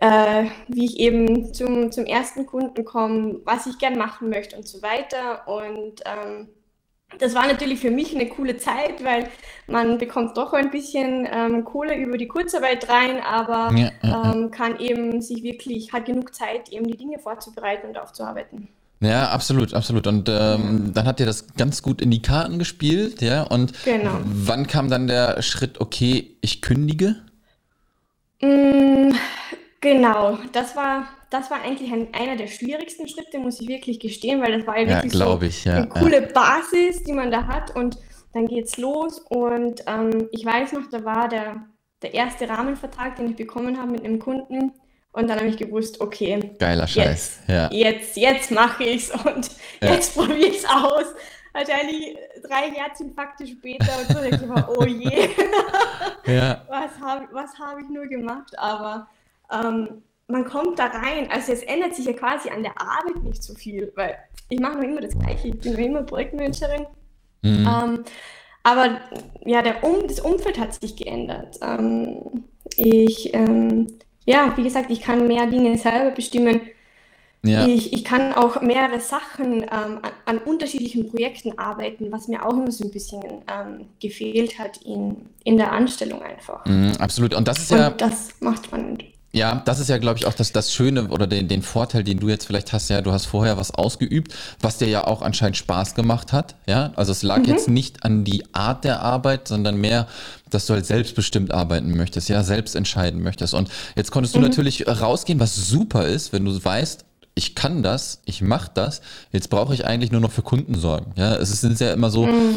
äh, 0.00 0.44
wie 0.68 0.86
ich 0.86 0.98
eben 0.98 1.52
zum, 1.52 1.90
zum 1.90 2.06
ersten 2.06 2.46
Kunden 2.46 2.84
komme, 2.84 3.40
was 3.44 3.66
ich 3.66 3.78
gern 3.78 3.98
machen 3.98 4.28
möchte 4.28 4.56
und 4.56 4.66
so 4.66 4.82
weiter. 4.82 5.46
Und 5.48 6.02
ähm, 6.04 6.48
das 7.18 7.34
war 7.34 7.46
natürlich 7.46 7.80
für 7.80 7.90
mich 7.90 8.14
eine 8.14 8.28
coole 8.28 8.58
Zeit, 8.58 9.02
weil 9.02 9.30
man 9.66 9.98
bekommt 9.98 10.36
doch 10.36 10.52
ein 10.52 10.70
bisschen 10.70 11.26
ähm, 11.30 11.64
Kohle 11.64 11.96
über 11.96 12.18
die 12.18 12.28
Kurzarbeit 12.28 12.88
rein, 12.88 13.20
aber 13.20 13.74
ja, 13.76 13.90
ja, 14.02 14.32
ähm, 14.34 14.50
kann 14.50 14.78
eben 14.78 15.22
sich 15.22 15.42
wirklich, 15.42 15.92
hat 15.92 16.04
genug 16.04 16.34
Zeit, 16.34 16.68
eben 16.68 16.86
die 16.86 16.98
Dinge 16.98 17.18
vorzubereiten 17.18 17.88
und 17.88 17.98
aufzuarbeiten. 17.98 18.68
Ja, 19.00 19.28
absolut, 19.30 19.74
absolut. 19.74 20.06
Und 20.08 20.28
ähm, 20.28 20.92
dann 20.92 21.06
hat 21.06 21.20
dir 21.20 21.26
das 21.26 21.54
ganz 21.54 21.82
gut 21.82 22.02
in 22.02 22.10
die 22.10 22.22
Karten 22.22 22.58
gespielt, 22.58 23.22
ja. 23.22 23.44
Und 23.44 23.72
genau. 23.84 24.18
wann 24.24 24.66
kam 24.66 24.90
dann 24.90 25.06
der 25.06 25.40
Schritt, 25.42 25.80
okay, 25.80 26.36
ich 26.40 26.62
kündige? 26.62 27.16
Mm, 28.40 29.12
genau, 29.80 30.38
das 30.52 30.74
war, 30.74 31.08
das 31.30 31.48
war 31.50 31.62
eigentlich 31.62 31.92
ein, 31.92 32.08
einer 32.12 32.36
der 32.36 32.48
schwierigsten 32.48 33.06
Schritte, 33.06 33.38
muss 33.38 33.60
ich 33.60 33.68
wirklich 33.68 34.00
gestehen, 34.00 34.42
weil 34.42 34.58
das 34.58 34.66
war 34.66 34.78
ja 34.78 34.88
wirklich 34.88 35.14
ja, 35.14 35.26
so 35.26 35.42
ich, 35.42 35.64
ja, 35.64 35.74
eine 35.74 35.88
coole 35.88 36.22
ja. 36.22 36.32
Basis, 36.32 37.04
die 37.04 37.12
man 37.12 37.30
da 37.30 37.46
hat. 37.46 37.76
Und 37.76 37.98
dann 38.32 38.46
geht's 38.46 38.78
los. 38.78 39.20
Und 39.28 39.82
ähm, 39.86 40.28
ich 40.32 40.44
weiß 40.44 40.72
noch, 40.72 40.90
da 40.90 41.04
war 41.04 41.28
der, 41.28 41.66
der 42.02 42.14
erste 42.14 42.48
Rahmenvertrag, 42.48 43.14
den 43.14 43.30
ich 43.30 43.36
bekommen 43.36 43.78
habe 43.78 43.92
mit 43.92 44.04
einem 44.04 44.18
Kunden 44.18 44.72
und 45.12 45.28
dann 45.28 45.38
habe 45.38 45.48
ich 45.48 45.56
gewusst, 45.56 46.00
okay. 46.00 46.52
Geiler 46.58 46.86
Scheiß. 46.86 47.40
Jetzt, 47.46 47.48
ja. 47.48 47.70
jetzt, 47.72 48.16
jetzt 48.16 48.50
mache 48.50 48.84
ich 48.84 49.04
es 49.04 49.10
und 49.10 49.50
ja. 49.80 49.92
jetzt 49.94 50.14
probiere 50.14 50.48
ich 50.48 50.58
es 50.58 50.64
aus. 50.64 51.06
Wahrscheinlich 51.52 52.16
drei 52.46 52.70
Herzinfarkte 52.70 53.46
später 53.46 53.90
und 53.98 54.08
so 54.08 54.22
denke 54.22 54.36
ich 54.36 54.46
mir, 54.46 54.68
oh 54.76 54.84
je. 54.84 55.30
ja. 56.32 56.62
Was 56.68 57.00
habe 57.00 57.26
was 57.32 57.58
hab 57.58 57.78
ich 57.80 57.88
nur 57.88 58.06
gemacht? 58.06 58.56
Aber 58.58 59.08
ähm, 59.50 60.02
man 60.28 60.44
kommt 60.44 60.78
da 60.78 60.86
rein. 60.86 61.30
Also 61.30 61.52
es 61.52 61.62
ändert 61.62 61.94
sich 61.94 62.04
ja 62.04 62.12
quasi 62.12 62.50
an 62.50 62.62
der 62.62 62.80
Arbeit 62.80 63.22
nicht 63.24 63.42
so 63.42 63.54
viel, 63.54 63.90
weil 63.96 64.16
ich 64.50 64.60
mache 64.60 64.76
noch 64.76 64.84
immer 64.84 65.00
das 65.00 65.18
Gleiche. 65.18 65.48
Ich 65.48 65.58
bin 65.58 65.72
noch 65.72 65.78
immer 65.78 66.02
Projektmanagerin. 66.02 66.86
Mhm. 67.42 67.66
Ähm, 67.66 68.04
aber 68.62 69.00
ja, 69.44 69.62
der 69.62 69.82
um, 69.82 70.06
das 70.06 70.20
Umfeld 70.20 70.58
hat 70.58 70.74
sich 70.74 70.96
geändert. 70.96 71.58
Ähm, 71.62 72.44
ich 72.76 73.32
ähm, 73.34 73.86
ja, 74.28 74.52
wie 74.56 74.62
gesagt, 74.62 74.90
ich 74.90 75.00
kann 75.00 75.26
mehr 75.26 75.46
Dinge 75.46 75.78
selber 75.78 76.10
bestimmen. 76.10 76.60
Ja. 77.42 77.66
Ich, 77.66 77.94
ich 77.94 78.04
kann 78.04 78.34
auch 78.34 78.60
mehrere 78.60 79.00
Sachen 79.00 79.62
ähm, 79.62 80.00
an, 80.02 80.10
an, 80.26 80.38
unterschiedlichen 80.38 81.08
Projekten 81.08 81.58
arbeiten, 81.58 82.12
was 82.12 82.28
mir 82.28 82.44
auch 82.44 82.52
immer 82.52 82.70
so 82.70 82.84
ein 82.84 82.90
bisschen 82.90 83.22
ähm, 83.22 83.86
gefehlt 84.00 84.58
hat 84.58 84.78
in, 84.84 85.28
in 85.44 85.56
der 85.56 85.72
Anstellung 85.72 86.20
einfach. 86.20 86.66
Mm, 86.66 86.90
absolut. 86.98 87.32
Und 87.32 87.48
das 87.48 87.60
ist 87.60 87.72
Und 87.72 87.78
ja. 87.78 87.90
Das 87.90 88.34
macht 88.40 88.66
spannend. 88.66 89.04
Ja, 89.30 89.62
das 89.66 89.78
ist 89.78 89.88
ja, 89.88 89.98
glaube 89.98 90.18
ich, 90.18 90.26
auch 90.26 90.32
das, 90.32 90.52
das 90.52 90.72
Schöne 90.72 91.08
oder 91.08 91.26
den, 91.26 91.48
den 91.48 91.60
Vorteil, 91.60 92.02
den 92.02 92.18
du 92.18 92.28
jetzt 92.28 92.46
vielleicht 92.46 92.72
hast. 92.72 92.88
Ja, 92.88 93.02
du 93.02 93.12
hast 93.12 93.26
vorher 93.26 93.58
was 93.58 93.70
ausgeübt, 93.70 94.34
was 94.60 94.78
dir 94.78 94.88
ja 94.88 95.06
auch 95.06 95.20
anscheinend 95.20 95.58
Spaß 95.58 95.94
gemacht 95.94 96.32
hat. 96.32 96.54
Ja, 96.66 96.92
also 96.96 97.12
es 97.12 97.22
lag 97.22 97.40
mhm. 97.40 97.44
jetzt 97.44 97.68
nicht 97.68 98.04
an 98.04 98.24
die 98.24 98.42
Art 98.54 98.84
der 98.84 99.02
Arbeit, 99.02 99.46
sondern 99.46 99.76
mehr, 99.76 100.06
dass 100.48 100.64
du 100.64 100.72
halt 100.72 100.86
selbstbestimmt 100.86 101.52
arbeiten 101.52 101.94
möchtest, 101.94 102.30
ja, 102.30 102.42
selbst 102.42 102.74
entscheiden 102.74 103.22
möchtest. 103.22 103.52
Und 103.52 103.68
jetzt 103.96 104.10
konntest 104.10 104.34
du 104.34 104.38
mhm. 104.38 104.46
natürlich 104.46 104.88
rausgehen, 104.88 105.40
was 105.40 105.54
super 105.54 106.06
ist, 106.06 106.32
wenn 106.32 106.46
du 106.46 106.64
weißt, 106.64 107.04
ich 107.38 107.54
kann 107.54 107.84
das, 107.84 108.20
ich 108.24 108.42
mache 108.42 108.68
das, 108.74 109.00
jetzt 109.30 109.48
brauche 109.48 109.72
ich 109.72 109.86
eigentlich 109.86 110.10
nur 110.10 110.20
noch 110.20 110.32
für 110.32 110.42
Kunden 110.42 110.74
sorgen. 110.74 111.12
Ja, 111.16 111.36
es 111.36 111.62
ist 111.62 111.80
ja 111.80 111.92
immer 111.92 112.10
so, 112.10 112.26
mhm. 112.26 112.56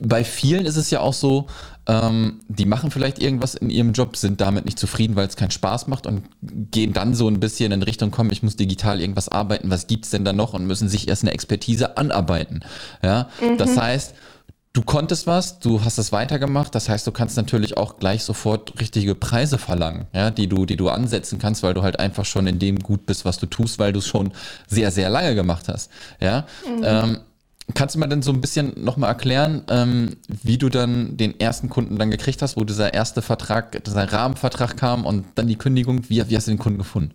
bei 0.00 0.24
vielen 0.24 0.64
ist 0.64 0.76
es 0.76 0.90
ja 0.90 1.00
auch 1.00 1.12
so, 1.12 1.46
ähm, 1.86 2.40
die 2.48 2.64
machen 2.64 2.90
vielleicht 2.90 3.18
irgendwas 3.18 3.54
in 3.54 3.68
ihrem 3.68 3.92
Job, 3.92 4.16
sind 4.16 4.40
damit 4.40 4.64
nicht 4.64 4.78
zufrieden, 4.78 5.14
weil 5.14 5.28
es 5.28 5.36
keinen 5.36 5.50
Spaß 5.50 5.88
macht 5.88 6.06
und 6.06 6.22
gehen 6.40 6.94
dann 6.94 7.14
so 7.14 7.28
ein 7.28 7.38
bisschen 7.38 7.70
in 7.70 7.82
Richtung, 7.82 8.10
komm, 8.10 8.30
ich 8.30 8.42
muss 8.42 8.56
digital 8.56 8.98
irgendwas 8.98 9.28
arbeiten, 9.28 9.68
was 9.68 9.86
gibt 9.86 10.06
es 10.06 10.10
denn 10.10 10.24
da 10.24 10.32
noch 10.32 10.54
und 10.54 10.66
müssen 10.66 10.88
sich 10.88 11.06
erst 11.06 11.22
eine 11.22 11.32
Expertise 11.32 11.98
anarbeiten. 11.98 12.64
Ja, 13.02 13.28
mhm. 13.42 13.58
das 13.58 13.76
heißt, 13.76 14.14
du 14.74 14.82
konntest 14.82 15.26
was, 15.26 15.60
du 15.60 15.82
hast 15.84 15.98
es 15.98 16.12
weitergemacht, 16.12 16.74
das 16.74 16.88
heißt, 16.88 17.06
du 17.06 17.12
kannst 17.12 17.36
natürlich 17.36 17.78
auch 17.78 17.96
gleich 17.98 18.24
sofort 18.24 18.78
richtige 18.80 19.14
Preise 19.14 19.56
verlangen, 19.56 20.06
ja, 20.12 20.30
die 20.30 20.48
du, 20.48 20.66
die 20.66 20.76
du 20.76 20.90
ansetzen 20.90 21.38
kannst, 21.38 21.62
weil 21.62 21.74
du 21.74 21.82
halt 21.82 21.98
einfach 21.98 22.26
schon 22.26 22.46
in 22.46 22.58
dem 22.58 22.80
gut 22.80 23.06
bist, 23.06 23.24
was 23.24 23.38
du 23.38 23.46
tust, 23.46 23.78
weil 23.78 23.92
du 23.92 24.00
es 24.00 24.06
schon 24.06 24.32
sehr, 24.66 24.90
sehr 24.90 25.08
lange 25.08 25.34
gemacht 25.34 25.68
hast, 25.68 25.90
ja. 26.20 26.44
Mhm. 26.66 26.82
Ähm, 26.84 27.18
kannst 27.72 27.94
du 27.94 28.00
mir 28.00 28.08
denn 28.08 28.20
so 28.20 28.32
ein 28.32 28.40
bisschen 28.40 28.72
nochmal 28.76 29.10
erklären, 29.10 29.62
ähm, 29.70 30.16
wie 30.28 30.58
du 30.58 30.68
dann 30.68 31.16
den 31.16 31.38
ersten 31.38 31.70
Kunden 31.70 31.96
dann 31.96 32.10
gekriegt 32.10 32.42
hast, 32.42 32.56
wo 32.56 32.64
dieser 32.64 32.92
erste 32.92 33.22
Vertrag, 33.22 33.82
dieser 33.84 34.12
Rahmenvertrag 34.12 34.76
kam 34.76 35.06
und 35.06 35.24
dann 35.36 35.46
die 35.46 35.56
Kündigung, 35.56 36.10
wie, 36.10 36.28
wie 36.28 36.36
hast 36.36 36.48
du 36.48 36.50
den 36.50 36.58
Kunden 36.58 36.78
gefunden? 36.78 37.12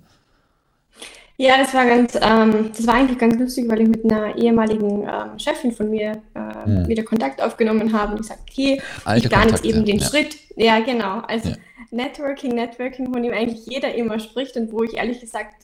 Ja, 1.42 1.58
das 1.58 1.74
war 1.74 1.86
ganz, 1.86 2.16
ähm, 2.16 2.70
das 2.76 2.86
war 2.86 2.96
eigentlich 2.96 3.18
ganz 3.18 3.40
lustig, 3.40 3.70
weil 3.70 3.80
ich 3.80 3.88
mit 3.88 4.04
einer 4.04 4.36
ehemaligen 4.36 5.04
ähm, 5.04 5.40
Chefin 5.40 5.72
von 5.72 5.90
mir 5.90 6.22
äh, 6.34 6.66
hm. 6.66 6.88
wieder 6.90 7.04
Kontakt 7.04 7.42
aufgenommen 7.42 7.94
habe 7.94 8.12
und 8.12 8.18
gesagt, 8.18 8.42
okay, 8.50 8.82
Alte 9.06 9.24
ich 9.24 9.32
plane 9.32 9.52
jetzt 9.52 9.64
eben 9.64 9.86
den 9.86 10.00
ja. 10.00 10.06
Schritt. 10.06 10.36
Ja, 10.58 10.82
genau. 10.82 11.22
Also 11.22 11.52
ja. 11.52 11.56
Networking, 11.92 12.56
Networking, 12.56 13.14
von 13.14 13.24
dem 13.24 13.32
eigentlich 13.32 13.66
jeder 13.66 13.96
immer 13.96 14.20
spricht 14.20 14.58
und 14.58 14.74
wo 14.74 14.84
ich 14.84 14.98
ehrlich 14.98 15.22
gesagt 15.22 15.56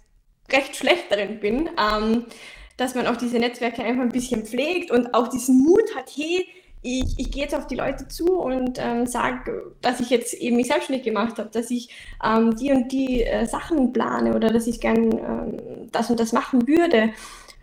recht 0.49 0.77
schlecht 0.77 1.07
darin 1.09 1.41
bin, 1.41 1.69
ähm, 1.77 2.25
dass 2.77 2.95
man 2.95 3.05
auch 3.05 3.17
diese 3.17 3.37
Netzwerke 3.37 3.83
einfach 3.83 4.03
ein 4.03 4.13
bisschen 4.13 4.45
pflegt 4.45 4.91
und 4.91 5.13
auch 5.13 5.27
diesen 5.27 5.61
Mut 5.61 5.93
hat, 5.93 6.09
hey, 6.15 6.47
ich, 6.85 7.17
ich 7.17 7.31
gehe 7.31 7.43
jetzt 7.43 7.55
auf 7.55 7.65
die 7.67 7.75
Leute 7.75 8.07
zu 8.07 8.39
und 8.39 8.77
ähm, 8.79 9.07
sage, 9.07 9.73
dass 9.81 9.99
ich 9.99 10.11
jetzt 10.11 10.35
eben 10.35 10.55
mich 10.55 10.67
selbstständig 10.67 11.03
gemacht 11.03 11.39
habe, 11.39 11.49
dass 11.49 11.71
ich 11.71 11.89
ähm, 12.23 12.55
die 12.55 12.71
und 12.71 12.91
die 12.91 13.23
äh, 13.23 13.45
Sachen 13.47 13.91
plane 13.91 14.35
oder 14.35 14.51
dass 14.51 14.67
ich 14.67 14.79
gern 14.79 15.11
ähm, 15.11 15.89
das 15.91 16.09
und 16.11 16.19
das 16.19 16.31
machen 16.31 16.67
würde. 16.67 17.09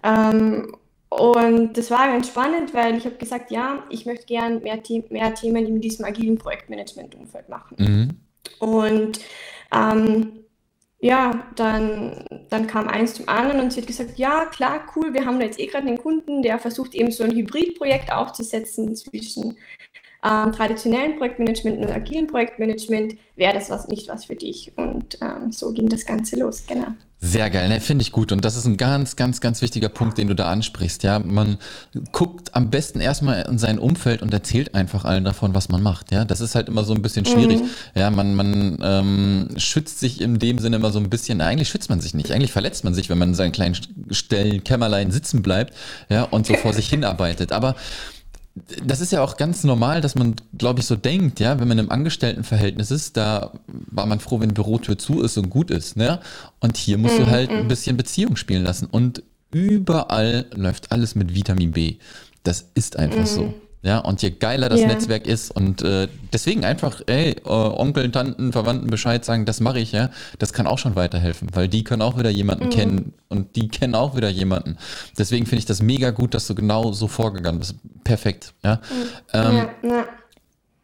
Ähm, 0.03 0.75
und 1.09 1.77
das 1.77 1.91
war 1.91 2.09
ganz 2.09 2.29
spannend, 2.29 2.75
weil 2.75 2.97
ich 2.97 3.05
habe 3.05 3.17
gesagt, 3.17 3.51
ja, 3.51 3.85
ich 3.91 4.07
möchte 4.07 4.27
gern 4.27 4.63
mehr, 4.63 4.81
mehr 5.11 5.35
Themen 5.35 5.67
in 5.67 5.81
diesem 5.81 6.05
agilen 6.05 6.39
Projektmanagement-Umfeld 6.39 7.49
machen. 7.49 7.77
Mhm. 7.79 8.11
Und 8.59 9.21
ähm, 9.73 10.42
ja, 11.03 11.49
dann, 11.57 12.25
dann 12.49 12.69
kam 12.69 12.87
eins 12.87 13.15
zum 13.15 13.29
anderen 13.29 13.61
und 13.61 13.73
sie 13.73 13.81
hat 13.81 13.89
gesagt, 13.89 14.19
ja, 14.19 14.47
klar, 14.47 14.87
cool, 14.95 15.13
wir 15.13 15.27
haben 15.27 15.41
da 15.41 15.47
jetzt 15.47 15.59
eh 15.59 15.67
gerade 15.67 15.89
einen 15.89 15.99
Kunden, 15.99 16.43
der 16.43 16.61
versucht 16.61 16.95
eben 16.95 17.11
so 17.11 17.25
ein 17.25 17.33
Hybridprojekt 17.33 18.13
aufzusetzen 18.13 18.95
zwischen 18.95 19.57
ähm, 20.25 20.53
traditionellen 20.53 21.17
Projektmanagement 21.17 21.79
und 21.79 21.91
agilen 21.91 22.29
Projektmanagement. 22.29 23.17
Wäre 23.35 23.53
das 23.53 23.69
was 23.69 23.89
nicht 23.89 24.09
was 24.09 24.27
für 24.27 24.37
dich? 24.37 24.73
Und 24.77 25.19
ähm, 25.21 25.51
so 25.51 25.73
ging 25.73 25.89
das 25.89 26.07
Ganze 26.07 26.39
los, 26.39 26.65
genau. 26.69 26.93
Sehr 27.25 27.51
geil, 27.51 27.69
ne? 27.69 27.81
finde 27.81 28.03
ich 28.03 28.11
gut. 28.11 28.33
Und 28.33 28.45
das 28.45 28.57
ist 28.57 28.65
ein 28.65 28.77
ganz, 28.77 29.15
ganz, 29.15 29.41
ganz 29.41 29.63
wichtiger 29.63 29.89
Punkt, 29.89 30.19
den 30.19 30.27
du 30.27 30.35
da 30.35 30.51
ansprichst. 30.51 31.05
Ja, 31.05 31.21
man 31.21 31.57
guckt 32.11 32.53
am 32.57 32.69
besten 32.69 32.99
erstmal 32.99 33.43
in 33.43 33.59
sein 33.59 33.79
Umfeld 33.79 34.23
und 34.23 34.35
erzählt 34.35 34.75
einfach 34.75 35.05
allen 35.05 35.23
davon, 35.23 35.55
was 35.55 35.69
man 35.69 35.85
macht. 35.85 36.11
Ja, 36.11 36.25
das 36.25 36.41
ist 36.41 36.57
halt 36.57 36.67
immer 36.67 36.83
so 36.83 36.95
ein 36.95 37.01
bisschen 37.01 37.25
schwierig. 37.25 37.61
Mhm. 37.61 37.71
Ja, 37.95 38.11
man, 38.11 38.35
man 38.35 38.77
ähm, 38.83 39.49
schützt 39.57 40.01
sich 40.01 40.21
in 40.21 40.41
dem 40.41 40.59
Sinne 40.59 40.75
immer 40.75 40.91
so 40.91 40.99
ein 40.99 41.11
bisschen. 41.11 41.41
Eigentlich 41.41 41.69
schützt 41.69 41.91
man 41.91 42.01
sich 42.01 42.13
nicht. 42.13 42.33
Eigentlich 42.33 42.51
verletzt 42.51 42.83
man 42.83 42.93
sich, 42.93 43.09
wenn 43.09 43.19
man 43.19 43.29
in 43.29 43.35
seinen 43.37 43.53
kleinen 43.53 43.77
Stellen 44.11 44.65
Kämmerlein 44.65 45.13
sitzen 45.13 45.43
bleibt. 45.43 45.75
Ja, 46.09 46.25
und 46.25 46.45
so 46.45 46.55
vor 46.55 46.73
sich 46.73 46.89
hinarbeitet. 46.89 47.53
Aber 47.53 47.77
das 48.85 49.01
ist 49.01 49.13
ja 49.13 49.23
auch 49.23 49.37
ganz 49.37 49.65
normal, 49.65 50.01
dass 50.01 50.15
man, 50.15 50.35
glaube 50.59 50.81
ich, 50.81 50.87
so 50.87 50.95
denkt, 50.95 51.41
ja, 51.41 51.59
wenn 51.59 51.69
man 51.69 51.79
im 51.79 51.91
Angestelltenverhältnis 51.91 52.91
ist, 52.91 53.17
da 53.17 53.53
war 53.67 54.07
man 54.07 54.21
froh, 54.21 54.41
wenn 54.41 54.51
die 54.51 54.55
Bürotür 54.55 54.99
zu 54.99 55.23
ist 55.23 55.39
und 55.39 55.49
gut 55.49 55.71
ist, 55.71 55.97
ne? 55.97 56.21
Und 56.61 56.77
hier 56.77 56.99
musst 56.99 57.19
mhm. 57.19 57.25
du 57.25 57.31
halt 57.31 57.51
ein 57.51 57.69
bisschen 57.69 57.97
Beziehung 57.97 58.37
spielen 58.37 58.63
lassen. 58.63 58.87
Und 58.87 59.23
überall 59.53 60.47
läuft 60.55 60.93
alles 60.93 61.15
mit 61.15 61.35
Vitamin 61.35 61.73
B. 61.73 61.97
Das 62.43 62.67
ist 62.75 62.99
einfach 62.99 63.21
mhm. 63.21 63.27
so. 63.27 63.55
Ja, 63.83 63.99
und 63.99 64.23
je 64.23 64.31
geiler 64.31 64.69
das 64.69 64.79
yeah. 64.79 64.89
Netzwerk 64.89 65.27
ist 65.27 65.51
und 65.51 65.83
äh, 65.83 66.07
deswegen 66.33 66.65
einfach, 66.65 67.01
ey, 67.07 67.31
äh, 67.31 67.49
Onkel, 67.49 68.13
Tanten, 68.13 68.53
Verwandten 68.53 68.89
Bescheid 68.91 69.25
sagen, 69.25 69.45
das 69.45 69.59
mache 69.59 69.81
ich, 69.81 69.91
ja, 69.91 70.11
das 70.39 70.53
kann 70.53 70.69
auch 70.69 70.79
schon 70.79 70.95
weiterhelfen, 70.95 71.49
weil 71.53 71.67
die 71.67 71.83
können 71.83 72.01
auch 72.01 72.17
wieder 72.17 72.31
jemanden 72.31 72.67
mhm. 72.67 72.71
kennen 72.71 73.15
und 73.29 73.57
die 73.57 73.67
kennen 73.67 73.97
auch 73.97 74.17
wieder 74.17 74.29
jemanden. 74.29 74.79
Deswegen 75.19 75.47
finde 75.47 75.59
ich 75.59 75.67
das 75.67 75.83
mega 75.83 76.11
gut, 76.11 76.35
dass 76.35 76.47
du 76.47 76.55
genau 76.55 76.93
so 76.93 77.09
vorgegangen 77.09 77.59
bist. 77.59 77.75
Perfekt, 78.05 78.55
ja. 78.63 78.77
Mhm. 78.77 78.81
Ähm, 79.33 79.57
ja, 79.57 79.89
ja. 79.89 80.05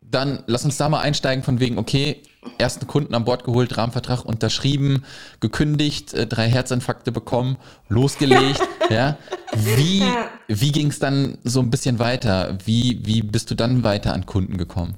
Dann 0.00 0.42
lass 0.46 0.64
uns 0.64 0.76
da 0.76 0.88
mal 0.88 1.00
einsteigen 1.00 1.44
von 1.44 1.60
wegen, 1.60 1.78
okay, 1.78 2.22
ersten 2.58 2.86
Kunden 2.86 3.14
an 3.14 3.24
Bord 3.24 3.44
geholt, 3.44 3.76
Rahmenvertrag 3.76 4.24
unterschrieben, 4.24 5.04
gekündigt, 5.40 6.14
äh, 6.14 6.26
drei 6.26 6.48
Herzinfarkte 6.48 7.12
bekommen, 7.12 7.56
losgelegt. 7.88 8.60
ja. 8.90 9.18
Wie, 9.54 10.02
wie 10.46 10.72
ging 10.72 10.88
es 10.88 10.98
dann 10.98 11.38
so 11.44 11.60
ein 11.60 11.70
bisschen 11.70 11.98
weiter? 11.98 12.58
Wie, 12.64 13.00
wie 13.04 13.22
bist 13.22 13.50
du 13.50 13.54
dann 13.54 13.82
weiter 13.84 14.12
an 14.12 14.26
Kunden 14.26 14.56
gekommen? 14.56 14.96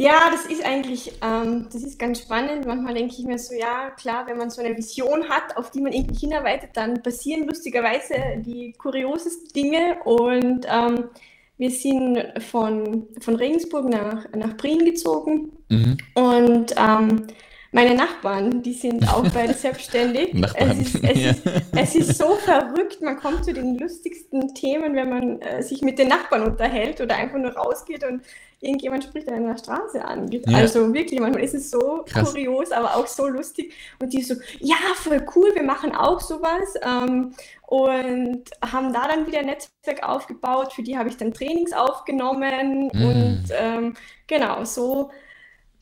Ja, 0.00 0.30
das 0.30 0.46
ist 0.46 0.64
eigentlich, 0.64 1.12
ähm, 1.20 1.66
das 1.70 1.82
ist 1.82 1.98
ganz 1.98 2.20
spannend. 2.20 2.64
Manchmal 2.64 2.94
denke 2.94 3.14
ich 3.18 3.24
mir 3.26 3.38
so, 3.38 3.54
ja, 3.54 3.90
klar, 3.90 4.26
wenn 4.26 4.38
man 4.38 4.48
so 4.48 4.62
eine 4.62 4.74
Vision 4.74 5.28
hat, 5.28 5.58
auf 5.58 5.70
die 5.72 5.82
man 5.82 5.92
irgendwie 5.92 6.20
hinarbeitet, 6.20 6.70
dann 6.72 7.02
passieren 7.02 7.46
lustigerweise 7.46 8.14
die 8.38 8.72
kuriosesten 8.78 9.48
Dinge 9.52 9.98
und 10.04 10.64
ähm, 10.66 11.10
wir 11.60 11.70
sind 11.70 12.18
von, 12.50 13.06
von 13.20 13.36
Regensburg 13.36 13.86
nach, 13.86 14.26
nach 14.34 14.56
Prien 14.56 14.82
gezogen 14.86 15.52
mhm. 15.68 15.98
und 16.14 16.74
ähm, 16.78 17.26
meine 17.70 17.94
Nachbarn, 17.94 18.62
die 18.62 18.72
sind 18.72 19.06
auch 19.06 19.28
beide 19.34 19.52
selbstständig. 19.52 20.32
Nachbarn. 20.32 20.70
Es 20.70 20.94
ist, 20.94 21.04
es, 21.04 21.22
ja. 21.22 21.30
ist, 21.30 21.42
es 21.76 21.94
ist 21.94 22.18
so 22.18 22.34
verrückt, 22.36 23.02
man 23.02 23.18
kommt 23.18 23.44
zu 23.44 23.52
den 23.52 23.78
lustigsten 23.78 24.54
Themen, 24.54 24.96
wenn 24.96 25.10
man 25.10 25.42
äh, 25.42 25.62
sich 25.62 25.82
mit 25.82 25.98
den 25.98 26.08
Nachbarn 26.08 26.44
unterhält 26.44 27.02
oder 27.02 27.16
einfach 27.16 27.38
nur 27.38 27.52
rausgeht 27.52 28.04
und 28.04 28.22
irgendjemand 28.60 29.04
spricht 29.04 29.30
an 29.30 29.46
der 29.46 29.58
Straße 29.58 30.04
an. 30.04 30.30
Ja. 30.30 30.40
Also 30.56 30.92
wirklich, 30.92 31.20
manchmal 31.20 31.44
ist 31.44 31.54
es 31.54 31.70
so 31.70 32.04
Krass. 32.06 32.30
kurios, 32.30 32.72
aber 32.72 32.96
auch 32.96 33.06
so 33.06 33.28
lustig. 33.28 33.72
Und 34.00 34.14
die 34.14 34.22
so, 34.22 34.34
ja, 34.60 34.76
voll 34.96 35.24
cool, 35.34 35.50
wir 35.54 35.62
machen 35.62 35.94
auch 35.94 36.20
sowas. 36.20 36.74
Ähm, 36.82 37.34
und 37.70 38.44
haben 38.62 38.92
da 38.92 39.06
dann 39.06 39.26
wieder 39.28 39.38
ein 39.38 39.46
Netzwerk 39.46 40.02
aufgebaut. 40.02 40.72
Für 40.72 40.82
die 40.82 40.98
habe 40.98 41.08
ich 41.08 41.16
dann 41.16 41.32
Trainings 41.32 41.72
aufgenommen. 41.72 42.90
Mm. 42.92 43.04
Und 43.04 43.44
ähm, 43.56 43.94
genau, 44.26 44.64
so 44.64 45.10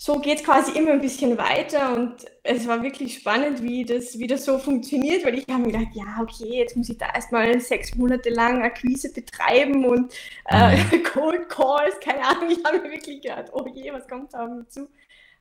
so 0.00 0.20
geht 0.20 0.38
es 0.38 0.44
quasi 0.44 0.78
immer 0.78 0.92
ein 0.92 1.00
bisschen 1.00 1.36
weiter 1.38 1.92
und 1.92 2.24
es 2.44 2.68
war 2.68 2.84
wirklich 2.84 3.18
spannend, 3.18 3.64
wie 3.64 3.84
das, 3.84 4.16
wie 4.16 4.28
das 4.28 4.44
so 4.44 4.56
funktioniert, 4.56 5.26
weil 5.26 5.36
ich 5.36 5.44
habe 5.48 5.62
mir 5.62 5.72
gedacht, 5.72 5.92
ja, 5.92 6.22
okay, 6.22 6.58
jetzt 6.58 6.76
muss 6.76 6.88
ich 6.88 6.98
da 6.98 7.12
erstmal 7.12 7.60
sechs 7.60 7.96
Monate 7.96 8.30
lang 8.30 8.62
Akquise 8.62 9.12
betreiben 9.12 9.84
und 9.84 10.14
äh, 10.46 10.76
mhm. 10.76 11.02
Cold 11.12 11.48
Calls, 11.48 11.98
keine 11.98 12.24
Ahnung, 12.24 12.48
ich 12.48 12.64
habe 12.64 12.78
mir 12.78 12.92
wirklich 12.92 13.20
gedacht, 13.20 13.46
oh 13.52 13.66
je, 13.74 13.92
was 13.92 14.06
kommt 14.06 14.32
da 14.32 14.44
auf 14.44 14.50
mich 14.50 14.68
zu? 14.68 14.88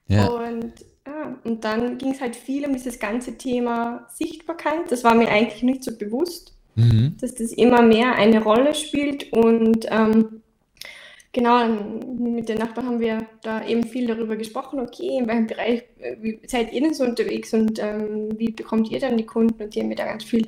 Ja. 0.07 0.27
Und, 0.27 0.73
ja, 1.05 1.37
und 1.43 1.63
dann 1.63 1.97
ging 1.97 2.11
es 2.11 2.21
halt 2.21 2.35
viel 2.35 2.65
um 2.65 2.73
dieses 2.73 2.99
ganze 2.99 3.37
Thema 3.37 4.07
Sichtbarkeit. 4.13 4.89
Das 4.91 5.03
war 5.03 5.15
mir 5.15 5.29
eigentlich 5.29 5.63
nicht 5.63 5.83
so 5.83 5.95
bewusst, 5.97 6.53
mhm. 6.75 7.15
dass 7.19 7.35
das 7.35 7.51
immer 7.51 7.81
mehr 7.81 8.15
eine 8.15 8.41
Rolle 8.43 8.75
spielt 8.75 9.31
und 9.33 9.85
ähm, 9.89 10.41
Genau, 11.37 11.67
mit 11.67 12.49
den 12.49 12.57
Nachbarn 12.57 12.87
haben 12.87 12.99
wir 12.99 13.27
da 13.43 13.63
eben 13.63 13.83
viel 13.83 14.07
darüber 14.07 14.35
gesprochen, 14.35 14.79
okay, 14.79 15.19
in 15.19 15.27
welchem 15.27 15.45
Bereich 15.45 15.83
äh, 15.99 16.15
wie 16.19 16.39
seid 16.47 16.73
ihr 16.73 16.81
denn 16.81 16.95
so 16.95 17.03
unterwegs 17.03 17.53
und 17.53 17.77
ähm, 17.77 18.29
wie 18.39 18.49
bekommt 18.49 18.89
ihr 18.89 18.99
dann 18.99 19.17
die 19.17 19.25
Kunden? 19.27 19.61
Und 19.61 19.75
die 19.75 19.81
haben 19.81 19.89
mir 19.89 19.95
da 19.95 20.05
ganz 20.05 20.23
viel 20.23 20.47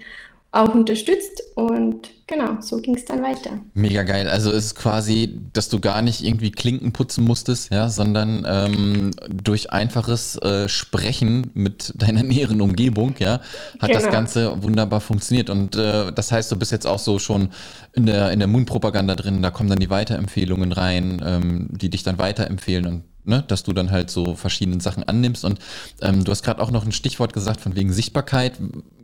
auch 0.51 0.73
unterstützt 0.73 1.43
und 1.53 2.09
genau, 2.25 2.59
so 2.59 2.77
ging 2.77 2.95
es 2.95 3.05
dann 3.05 3.21
weiter. 3.21 3.59
Mega 3.75 4.01
geil. 4.01 4.27
Also 4.27 4.49
ist 4.49 4.65
es 4.65 4.75
quasi, 4.75 5.39
dass 5.53 5.69
du 5.69 5.79
gar 5.79 6.01
nicht 6.01 6.23
irgendwie 6.23 6.49
Klinken 6.49 6.91
putzen 6.91 7.23
musstest, 7.23 7.71
ja, 7.71 7.89
sondern 7.89 8.45
ähm, 8.47 9.11
durch 9.29 9.71
einfaches 9.71 10.37
äh, 10.37 10.67
Sprechen 10.67 11.51
mit 11.53 11.93
deiner 12.01 12.23
näheren 12.23 12.61
Umgebung, 12.61 13.13
ja, 13.19 13.41
hat 13.79 13.89
genau. 13.89 13.93
das 13.93 14.09
Ganze 14.09 14.63
wunderbar 14.63 15.01
funktioniert. 15.01 15.51
Und 15.51 15.75
äh, 15.75 16.11
das 16.11 16.31
heißt, 16.31 16.51
du 16.51 16.55
bist 16.55 16.71
jetzt 16.71 16.87
auch 16.87 16.99
so 16.99 17.19
schon 17.19 17.49
in 17.93 18.07
der, 18.07 18.31
in 18.31 18.39
der 18.39 18.47
Moon-Propaganda 18.47 19.15
drin, 19.15 19.43
da 19.43 19.51
kommen 19.51 19.69
dann 19.69 19.79
die 19.79 19.91
Weiterempfehlungen 19.91 20.71
rein, 20.71 21.21
ähm, 21.23 21.67
die 21.71 21.91
dich 21.91 22.01
dann 22.01 22.17
weiterempfehlen 22.17 22.87
und 22.87 23.03
ne, 23.23 23.43
dass 23.47 23.63
du 23.63 23.73
dann 23.73 23.91
halt 23.91 24.09
so 24.09 24.35
verschiedene 24.35 24.81
Sachen 24.81 25.03
annimmst. 25.03 25.45
Und 25.45 25.59
ähm, 26.01 26.23
du 26.23 26.31
hast 26.31 26.43
gerade 26.43 26.61
auch 26.61 26.71
noch 26.71 26.85
ein 26.85 26.91
Stichwort 26.91 27.33
gesagt 27.33 27.61
von 27.61 27.75
wegen 27.75 27.91
Sichtbarkeit. 27.91 28.53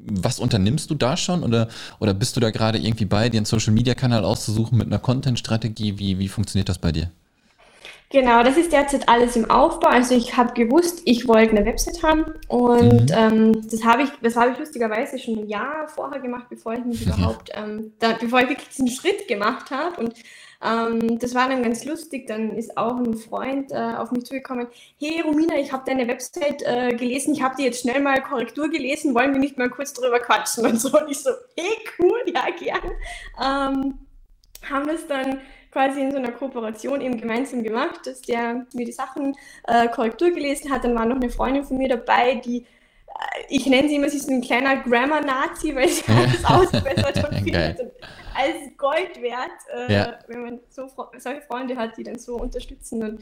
Was 0.08 0.40
unternimmst 0.40 0.90
du 0.90 0.96
da 0.96 1.18
schon 1.18 1.44
oder, 1.44 1.68
oder 2.00 2.14
bist 2.14 2.36
du 2.36 2.40
da 2.40 2.52
gerade 2.52 2.78
irgendwie 2.78 3.06
bei, 3.06 3.30
dir 3.30 3.38
einen 3.38 3.46
Social-Media-Kanal 3.46 4.24
auszusuchen 4.24 4.78
mit 4.78 4.88
einer 4.88 5.00
Content-Strategie? 5.00 5.98
Wie, 5.98 6.20
wie 6.20 6.28
funktioniert 6.28 6.70
das 6.70 6.78
bei 6.78 6.92
dir? 6.92 7.10
Genau, 8.12 8.44
das 8.44 8.56
ist 8.56 8.72
derzeit 8.72 9.10
alles 9.10 9.36
im 9.36 9.50
Aufbau. 9.50 9.90
Also 9.90 10.16
ich 10.16 10.38
habe 10.38 10.54
gewusst, 10.54 11.02
ich 11.06 11.28
wollte 11.28 11.52
eine 11.52 11.66
Website 11.66 12.04
haben 12.04 12.26
und 12.48 13.10
mhm. 13.10 13.16
ähm, 13.18 13.70
das 13.70 13.84
habe 13.84 14.04
ich, 14.04 14.10
das 14.22 14.36
habe 14.36 14.52
ich 14.52 14.60
lustigerweise 14.60 15.18
schon 15.18 15.40
ein 15.40 15.48
Jahr 15.48 15.88
vorher 15.88 16.22
gemacht, 16.22 16.46
bevor 16.50 16.74
ich 16.74 16.86
mich 16.86 17.02
überhaupt, 17.06 17.50
ähm, 17.54 17.94
da, 18.00 18.14
bevor 18.14 18.42
ich 18.42 18.50
wirklich 18.50 18.70
diesen 18.70 18.90
Schritt 18.90 19.28
gemacht 19.28 19.72
habe. 19.72 20.00
Und 20.00 20.14
ähm, 20.64 21.20
das 21.20 21.36
war 21.36 21.50
dann 21.50 21.64
ganz 21.64 21.86
lustig. 21.86 22.28
Dann 22.28 22.56
ist 22.56 22.78
auch 22.78 22.98
ein 22.98 23.16
Freund 23.16 23.72
äh, 23.72 23.76
auf 23.76 24.12
mich 24.12 24.26
zugekommen. 24.26 24.68
Hey 25.00 25.22
Romina, 25.22 25.56
ich 25.56 25.72
habe 25.72 25.84
deine 25.86 26.08
Website 26.08 26.64
äh, 26.64 26.96
gelesen. 26.96 27.34
Ich 27.34 27.42
habe 27.42 27.56
dir 27.56 27.66
jetzt 27.66 27.82
schnell 27.82 28.02
mal 28.02 28.22
Korrektur 28.22 28.70
gelesen. 28.70 29.14
Wollen 29.16 29.34
wir 29.34 29.40
nicht 29.40 29.58
mal 29.58 29.70
kurz 29.70 29.94
drüber 29.94 30.20
quatschen 30.20 30.66
und 30.66 30.80
so? 30.80 30.86
Und 31.00 31.10
ich 31.10 31.20
so, 31.20 31.32
hey 31.58 31.78
cool, 32.00 32.22
ja 32.34 32.46
gern. 32.58 32.92
Ähm, 33.42 34.00
haben 34.70 34.88
das 34.88 35.06
dann 35.08 35.42
quasi 35.72 36.00
in 36.00 36.12
so 36.12 36.18
einer 36.18 36.32
Kooperation 36.32 37.02
eben 37.02 37.20
gemeinsam 37.20 37.62
gemacht, 37.62 38.00
dass 38.06 38.22
der 38.22 38.66
mir 38.74 38.86
die 38.86 38.94
Sachen 38.94 39.36
äh, 39.68 39.90
Korrektur 39.90 40.32
gelesen 40.32 40.72
hat. 40.72 40.86
Dann 40.86 40.96
war 40.96 41.06
noch 41.06 41.18
eine 41.18 41.30
Freundin 41.30 41.66
von 41.66 41.78
mir 41.78 41.90
dabei, 41.90 42.36
die 42.36 42.60
äh, 42.60 43.44
ich 43.50 43.66
nenne 43.66 43.90
sie 43.90 43.96
immer, 43.96 44.10
sie 44.10 44.18
ist 44.18 44.30
ein 44.30 44.42
kleiner 44.42 44.78
Grammar-Nazi, 44.78 45.76
weil 45.76 45.90
sie 45.90 46.04
alles 46.08 46.46
ausgebessert 46.46 47.30
und 47.30 47.38
findet 47.40 47.92
als 48.36 48.78
Gold 48.78 49.22
wert, 49.22 49.52
äh, 49.74 49.94
ja. 49.94 50.20
wenn 50.28 50.42
man 50.42 50.60
so, 50.70 50.88
solche 51.18 51.42
Freunde 51.42 51.76
hat, 51.78 51.98
die 51.98 52.04
dann 52.04 52.20
so 52.20 52.36
unterstützen. 52.36 53.04
Und 53.04 53.22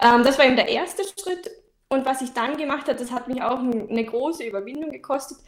ähm, 0.00 0.22
das 0.24 0.38
war 0.38 0.46
eben 0.46 0.56
der 0.56 0.68
erste 0.68 1.02
Schritt. 1.04 1.50
Und 1.88 2.06
was 2.06 2.22
ich 2.22 2.32
dann 2.32 2.56
gemacht 2.56 2.88
habe, 2.88 2.98
das 2.98 3.12
hat 3.12 3.28
mich 3.28 3.42
auch 3.42 3.58
eine 3.58 4.04
große 4.04 4.44
Überwindung 4.44 4.90
gekostet. 4.90 5.38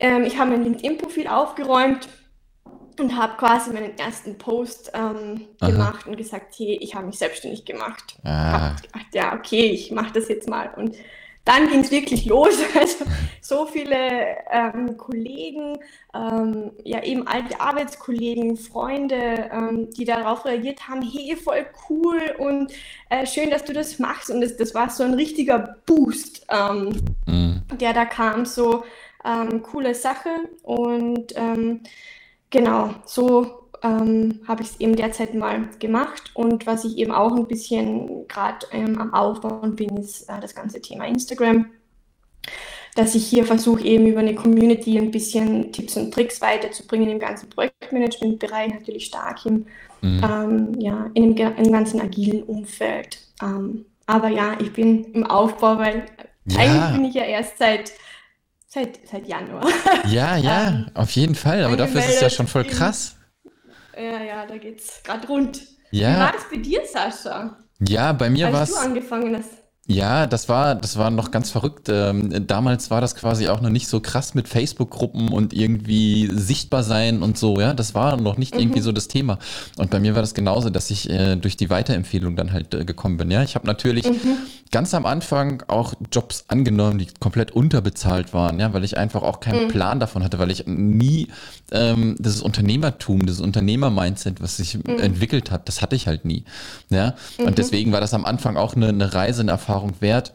Ähm, 0.00 0.24
ich 0.24 0.38
habe 0.38 0.50
mein 0.50 0.64
LinkedIn-Profil 0.64 1.28
aufgeräumt 1.28 2.08
und 2.98 3.16
habe 3.16 3.36
quasi 3.36 3.72
meinen 3.72 3.96
ersten 3.98 4.36
Post 4.36 4.90
ähm, 4.94 5.46
gemacht 5.60 6.06
und 6.06 6.16
gesagt, 6.16 6.54
hey, 6.58 6.76
ich 6.80 6.94
habe 6.94 7.06
mich 7.06 7.18
selbstständig 7.18 7.64
gemacht. 7.64 8.16
Ah. 8.24 8.70
Hab 8.70 8.82
gedacht, 8.82 9.06
ja, 9.14 9.34
okay, 9.34 9.70
ich 9.70 9.90
mache 9.92 10.12
das 10.12 10.28
jetzt 10.28 10.48
mal. 10.48 10.72
Und 10.74 10.96
dann 11.44 11.68
ging 11.68 11.80
es 11.80 11.90
wirklich 11.90 12.24
los. 12.26 12.54
Also 12.74 13.04
so 13.40 13.66
viele 13.66 14.36
ähm, 14.50 14.96
Kollegen, 14.96 15.78
ähm, 16.14 16.72
ja 16.84 17.02
eben 17.02 17.26
alte 17.26 17.60
Arbeitskollegen, 17.60 18.56
Freunde, 18.56 19.50
ähm, 19.52 19.90
die 19.90 20.04
darauf 20.04 20.44
reagiert 20.44 20.88
haben, 20.88 21.02
hey, 21.02 21.36
voll 21.36 21.66
cool 21.88 22.20
und 22.38 22.72
äh, 23.10 23.26
schön, 23.26 23.50
dass 23.50 23.64
du 23.64 23.72
das 23.72 23.98
machst. 23.98 24.30
Und 24.30 24.40
das, 24.40 24.56
das 24.56 24.74
war 24.74 24.90
so 24.90 25.02
ein 25.02 25.14
richtiger 25.14 25.76
Boost, 25.86 26.46
ähm, 26.48 26.94
mhm. 27.26 27.62
der 27.78 27.92
da 27.92 28.04
kam. 28.04 28.46
So 28.46 28.84
ähm, 29.24 29.62
coole 29.62 29.94
Sache. 29.94 30.30
Und 30.62 31.34
ähm, 31.36 31.80
genau, 32.50 32.94
so 33.04 33.61
ähm, 33.82 34.40
habe 34.46 34.62
ich 34.62 34.70
es 34.70 34.80
eben 34.80 34.96
derzeit 34.96 35.34
mal 35.34 35.68
gemacht. 35.78 36.30
Und 36.34 36.66
was 36.66 36.84
ich 36.84 36.98
eben 36.98 37.12
auch 37.12 37.34
ein 37.34 37.46
bisschen 37.46 38.28
gerade 38.28 38.66
ähm, 38.70 38.98
am 38.98 39.12
Aufbauen 39.12 39.76
bin, 39.76 39.96
ist 39.96 40.28
äh, 40.28 40.40
das 40.40 40.54
ganze 40.54 40.80
Thema 40.80 41.06
Instagram. 41.06 41.66
Dass 42.94 43.14
ich 43.14 43.26
hier 43.26 43.44
versuche, 43.44 43.84
eben 43.84 44.06
über 44.06 44.20
eine 44.20 44.34
Community 44.34 44.98
ein 44.98 45.10
bisschen 45.10 45.72
Tipps 45.72 45.96
und 45.96 46.12
Tricks 46.12 46.40
weiterzubringen 46.40 47.08
im 47.08 47.18
ganzen 47.18 47.48
Projektmanagement-Bereich, 47.48 48.74
natürlich 48.74 49.06
stark 49.06 49.46
im, 49.46 49.66
mhm. 50.02 50.22
ähm, 50.22 50.80
ja, 50.80 51.10
in 51.14 51.34
dem, 51.34 51.56
im 51.56 51.72
ganzen 51.72 52.00
agilen 52.00 52.42
Umfeld. 52.42 53.18
Ähm, 53.42 53.86
aber 54.06 54.28
ja, 54.28 54.58
ich 54.60 54.72
bin 54.72 55.04
im 55.12 55.24
Aufbau, 55.24 55.78
weil 55.78 56.04
ja. 56.44 56.58
eigentlich 56.58 56.96
bin 56.96 57.04
ich 57.06 57.14
ja 57.14 57.24
erst 57.24 57.58
seit 57.58 57.92
Seit, 58.74 59.00
seit 59.06 59.28
Januar. 59.28 59.68
Ja, 60.06 60.34
ja, 60.38 60.68
ähm, 60.68 60.86
auf 60.94 61.10
jeden 61.10 61.34
Fall. 61.34 61.62
Aber 61.62 61.76
dafür 61.76 62.00
ist 62.00 62.08
es 62.08 62.20
ja 62.22 62.30
schon 62.30 62.46
voll 62.46 62.64
krass. 62.64 63.16
Ja, 63.96 64.22
ja, 64.22 64.46
da 64.46 64.56
geht's 64.56 65.02
gerade 65.02 65.26
rund. 65.26 65.62
Ja. 65.90 66.14
Wie 66.14 66.20
war 66.20 66.32
das 66.32 66.48
bei 66.50 66.56
dir, 66.56 66.82
Sascha? 66.86 67.58
Ja, 67.86 68.12
bei 68.12 68.30
mir 68.30 68.52
war 68.52 68.62
es. 68.62 68.72
Als 68.72 68.80
du 68.80 68.86
angefangen 68.88 69.36
hast. 69.36 69.61
Ja, 69.92 70.26
das 70.26 70.48
war, 70.48 70.74
das 70.74 70.96
war 70.96 71.10
noch 71.10 71.30
ganz 71.30 71.50
verrückt. 71.50 71.88
Ähm, 71.90 72.46
damals 72.46 72.90
war 72.90 73.00
das 73.00 73.14
quasi 73.14 73.48
auch 73.48 73.60
noch 73.60 73.70
nicht 73.70 73.88
so 73.88 74.00
krass 74.00 74.34
mit 74.34 74.48
Facebook-Gruppen 74.48 75.28
und 75.28 75.52
irgendwie 75.52 76.30
sichtbar 76.32 76.82
sein 76.82 77.22
und 77.22 77.36
so, 77.36 77.60
ja. 77.60 77.74
Das 77.74 77.94
war 77.94 78.16
noch 78.16 78.38
nicht 78.38 78.54
mhm. 78.54 78.60
irgendwie 78.60 78.80
so 78.80 78.92
das 78.92 79.08
Thema. 79.08 79.38
Und 79.76 79.90
bei 79.90 80.00
mir 80.00 80.14
war 80.14 80.22
das 80.22 80.34
genauso, 80.34 80.70
dass 80.70 80.90
ich 80.90 81.10
äh, 81.10 81.36
durch 81.36 81.56
die 81.56 81.68
Weiterempfehlung 81.70 82.36
dann 82.36 82.52
halt 82.52 82.74
äh, 82.74 82.84
gekommen 82.84 83.18
bin. 83.18 83.30
Ja, 83.30 83.42
ich 83.42 83.54
habe 83.54 83.66
natürlich 83.66 84.06
mhm. 84.06 84.36
ganz 84.70 84.94
am 84.94 85.04
Anfang 85.04 85.62
auch 85.68 85.94
Jobs 86.10 86.44
angenommen, 86.48 86.98
die 86.98 87.08
komplett 87.20 87.50
unterbezahlt 87.50 88.32
waren, 88.32 88.58
ja, 88.60 88.72
weil 88.72 88.84
ich 88.84 88.96
einfach 88.96 89.22
auch 89.22 89.40
keinen 89.40 89.64
mhm. 89.64 89.68
Plan 89.68 90.00
davon 90.00 90.24
hatte, 90.24 90.38
weil 90.38 90.50
ich 90.50 90.66
nie 90.66 91.28
ähm, 91.70 92.16
dieses 92.18 92.40
Unternehmertum, 92.40 93.26
dieses 93.26 93.40
Unternehmer-Mindset, 93.40 94.40
was 94.40 94.56
sich 94.56 94.76
mhm. 94.76 94.98
entwickelt 94.98 95.50
hat, 95.50 95.68
das 95.68 95.82
hatte 95.82 95.96
ich 95.96 96.06
halt 96.06 96.24
nie. 96.24 96.44
Ja. 96.90 97.14
Und 97.38 97.50
mhm. 97.50 97.54
deswegen 97.56 97.92
war 97.92 98.00
das 98.00 98.14
am 98.14 98.24
Anfang 98.24 98.56
auch 98.56 98.74
eine, 98.76 98.88
eine 98.88 99.12
Reise, 99.12 99.42
eine 99.42 99.50
Erfahrung 99.50 99.81
Erfahrung 99.82 100.00
wert. 100.00 100.32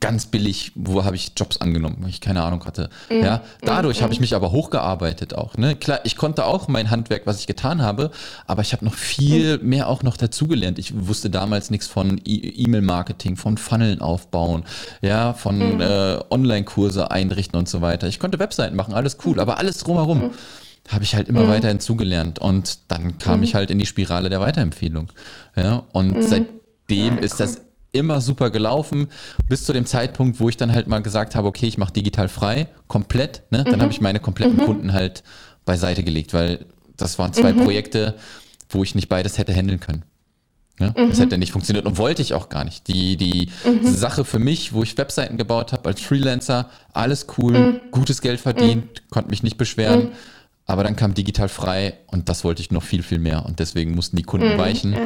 Ganz 0.00 0.24
billig, 0.24 0.72
wo 0.76 1.04
habe 1.04 1.14
ich 1.14 1.32
Jobs 1.36 1.58
angenommen, 1.58 1.98
wo 2.00 2.06
ich 2.06 2.22
keine 2.22 2.42
Ahnung 2.42 2.64
hatte. 2.64 2.88
Mm, 3.10 3.22
ja, 3.22 3.42
dadurch 3.60 4.00
mm, 4.00 4.04
habe 4.04 4.14
ich 4.14 4.20
mich 4.20 4.34
aber 4.34 4.50
hochgearbeitet 4.50 5.34
auch. 5.34 5.58
Ne? 5.58 5.76
Klar, 5.76 6.00
ich 6.04 6.16
konnte 6.16 6.46
auch 6.46 6.68
mein 6.68 6.88
Handwerk, 6.88 7.26
was 7.26 7.38
ich 7.38 7.46
getan 7.46 7.82
habe, 7.82 8.10
aber 8.46 8.62
ich 8.62 8.72
habe 8.72 8.82
noch 8.82 8.94
viel 8.94 9.58
mm. 9.58 9.68
mehr 9.68 9.88
auch 9.90 10.02
noch 10.02 10.16
dazugelernt. 10.16 10.78
Ich 10.78 11.06
wusste 11.06 11.28
damals 11.28 11.70
nichts 11.70 11.86
von 11.86 12.16
e- 12.24 12.64
E-Mail-Marketing, 12.64 13.36
von 13.36 13.58
Funneln 13.58 14.00
aufbauen, 14.00 14.64
ja, 15.02 15.34
von 15.34 15.82
äh, 15.82 16.18
Online-Kurse 16.30 17.10
einrichten 17.10 17.58
und 17.58 17.68
so 17.68 17.82
weiter. 17.82 18.08
Ich 18.08 18.18
konnte 18.18 18.38
Webseiten 18.38 18.76
machen, 18.76 18.94
alles 18.94 19.18
cool, 19.26 19.38
aber 19.38 19.58
alles 19.58 19.76
drumherum 19.80 20.30
habe 20.88 21.04
ich 21.04 21.14
halt 21.14 21.28
immer 21.28 21.44
mhm. 21.44 21.48
weiter 21.48 21.68
hinzugelernt 21.68 22.38
und 22.38 22.78
dann 22.88 23.18
kam 23.18 23.38
mhm. 23.38 23.44
ich 23.44 23.54
halt 23.54 23.70
in 23.70 23.78
die 23.78 23.86
Spirale 23.86 24.30
der 24.30 24.40
Weiterempfehlung. 24.40 25.08
Ja, 25.56 25.82
und 25.92 26.16
mhm. 26.16 26.22
seitdem 26.22 27.16
ja, 27.16 27.22
ist 27.22 27.38
das 27.38 27.60
immer 27.94 28.20
super 28.20 28.50
gelaufen, 28.50 29.08
bis 29.48 29.64
zu 29.64 29.72
dem 29.72 29.86
Zeitpunkt, 29.86 30.40
wo 30.40 30.48
ich 30.48 30.56
dann 30.56 30.72
halt 30.72 30.88
mal 30.88 31.00
gesagt 31.00 31.34
habe, 31.34 31.48
okay, 31.48 31.66
ich 31.66 31.78
mache 31.78 31.92
digital 31.92 32.28
frei, 32.28 32.68
komplett. 32.88 33.42
Ne? 33.50 33.64
Dann 33.64 33.76
mhm. 33.76 33.82
habe 33.82 33.92
ich 33.92 34.00
meine 34.00 34.20
kompletten 34.20 34.56
mhm. 34.56 34.64
Kunden 34.64 34.92
halt 34.92 35.22
beiseite 35.64 36.02
gelegt, 36.02 36.34
weil 36.34 36.66
das 36.96 37.18
waren 37.18 37.32
zwei 37.32 37.52
mhm. 37.52 37.64
Projekte, 37.64 38.14
wo 38.68 38.82
ich 38.82 38.94
nicht 38.94 39.08
beides 39.08 39.38
hätte 39.38 39.54
handeln 39.54 39.80
können. 39.80 40.04
Ja, 40.80 40.88
mhm. 40.88 41.10
Das 41.10 41.20
hätte 41.20 41.38
nicht 41.38 41.52
funktioniert 41.52 41.86
und 41.86 41.98
wollte 41.98 42.20
ich 42.20 42.34
auch 42.34 42.48
gar 42.48 42.64
nicht. 42.64 42.88
Die, 42.88 43.16
die 43.16 43.48
mhm. 43.64 43.86
Sache 43.86 44.24
für 44.24 44.40
mich, 44.40 44.72
wo 44.72 44.82
ich 44.82 44.98
Webseiten 44.98 45.36
gebaut 45.36 45.72
habe 45.72 45.88
als 45.88 46.00
Freelancer, 46.00 46.68
alles 46.92 47.26
cool, 47.38 47.52
mhm. 47.52 47.80
gutes 47.92 48.20
Geld 48.20 48.40
verdient, 48.40 49.08
konnte 49.10 49.30
mich 49.30 49.42
nicht 49.42 49.56
beschweren. 49.56 50.12
Aber 50.66 50.82
dann 50.82 50.96
kam 50.96 51.12
digital 51.12 51.50
frei 51.50 51.98
und 52.06 52.30
das 52.30 52.42
wollte 52.42 52.62
ich 52.62 52.70
noch 52.70 52.82
viel, 52.82 53.02
viel 53.02 53.18
mehr. 53.18 53.44
Und 53.44 53.58
deswegen 53.58 53.94
mussten 53.94 54.16
die 54.16 54.22
Kunden 54.22 54.56
mm, 54.56 54.58
weichen. 54.58 54.96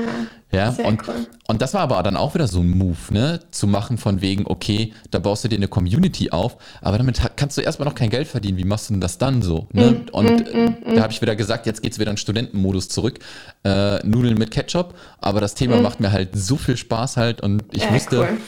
Ja, 0.52 0.72
ja 0.78 0.86
und, 0.86 1.06
cool. 1.08 1.26
und 1.48 1.60
das 1.60 1.74
war 1.74 1.80
aber 1.80 2.00
dann 2.04 2.16
auch 2.16 2.34
wieder 2.34 2.46
so 2.46 2.60
ein 2.60 2.70
Move, 2.70 2.96
ne? 3.10 3.40
Zu 3.50 3.66
machen 3.66 3.98
von 3.98 4.20
wegen, 4.20 4.46
okay, 4.46 4.92
da 5.10 5.18
baust 5.18 5.42
du 5.42 5.48
dir 5.48 5.56
eine 5.56 5.66
Community 5.66 6.30
auf, 6.30 6.58
aber 6.80 6.98
damit 6.98 7.20
kannst 7.34 7.58
du 7.58 7.62
erstmal 7.62 7.88
noch 7.88 7.96
kein 7.96 8.08
Geld 8.08 8.28
verdienen. 8.28 8.56
Wie 8.56 8.64
machst 8.64 8.88
du 8.88 8.94
denn 8.94 9.00
das 9.00 9.18
dann 9.18 9.42
so? 9.42 9.66
Ne? 9.72 9.90
Mm, 9.90 10.08
und 10.12 10.54
mm, 10.54 10.94
da 10.94 11.02
habe 11.02 11.12
ich 11.12 11.20
wieder 11.20 11.34
gesagt, 11.34 11.66
jetzt 11.66 11.82
geht's 11.82 11.98
wieder 11.98 12.12
in 12.12 12.18
Studentenmodus 12.18 12.88
zurück. 12.88 13.18
Äh, 13.64 13.98
Nudeln 14.06 14.38
mit 14.38 14.52
Ketchup, 14.52 14.94
aber 15.20 15.40
das 15.40 15.56
Thema 15.56 15.78
mm. 15.78 15.82
macht 15.82 15.98
mir 15.98 16.12
halt 16.12 16.36
so 16.36 16.56
viel 16.56 16.76
Spaß 16.76 17.16
halt 17.16 17.40
und 17.40 17.64
ich 17.72 17.82
ja, 17.82 17.92
wusste. 17.92 18.20
Cool 18.20 18.38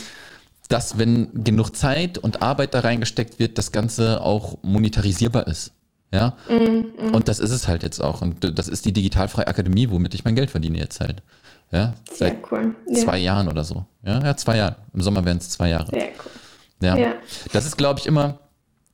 dass 0.69 0.99
wenn 0.99 1.43
genug 1.43 1.75
Zeit 1.75 2.17
und 2.17 2.43
Arbeit 2.43 2.75
da 2.75 2.81
reingesteckt 2.81 3.41
wird, 3.41 3.59
das 3.59 3.73
Ganze 3.73 4.21
auch 4.21 4.57
monetarisierbar 4.63 5.49
ist. 5.49 5.73
Ja. 6.13 6.37
Mm, 6.49 7.09
mm. 7.09 7.15
Und 7.15 7.29
das 7.29 7.39
ist 7.39 7.51
es 7.51 7.69
halt 7.69 7.83
jetzt 7.83 8.01
auch. 8.01 8.21
Und 8.23 8.59
das 8.59 8.69
ist 8.69 8.85
die 8.85 8.93
Digitalfreie 8.93 9.47
Akademie, 9.47 9.91
womit 9.91 10.15
ich 10.15 10.25
mein 10.25 10.35
Geld 10.35 10.51
verdiene 10.51 10.79
jetzt 10.79 11.01
halt. 11.01 11.23
Ja. 11.71 11.95
Sehr 12.13 12.29
Seit 12.29 12.53
cool. 12.53 12.75
zwei 12.95 13.19
ja. 13.19 13.35
Jahren 13.35 13.49
oder 13.49 13.63
so. 13.63 13.85
Ja, 14.05 14.21
ja, 14.21 14.37
zwei 14.37 14.57
Jahre. 14.57 14.77
Im 14.93 15.03
Sommer 15.03 15.25
werden 15.25 15.39
es 15.39 15.51
zwei 15.51 15.69
Jahre. 15.69 15.91
Sehr 15.91 16.09
cool. 16.09 16.31
Ja. 16.83 16.97
ja. 16.97 17.13
Das 17.53 17.65
ist, 17.65 17.77
glaube 17.77 18.01
ich, 18.01 18.07
immer, 18.07 18.39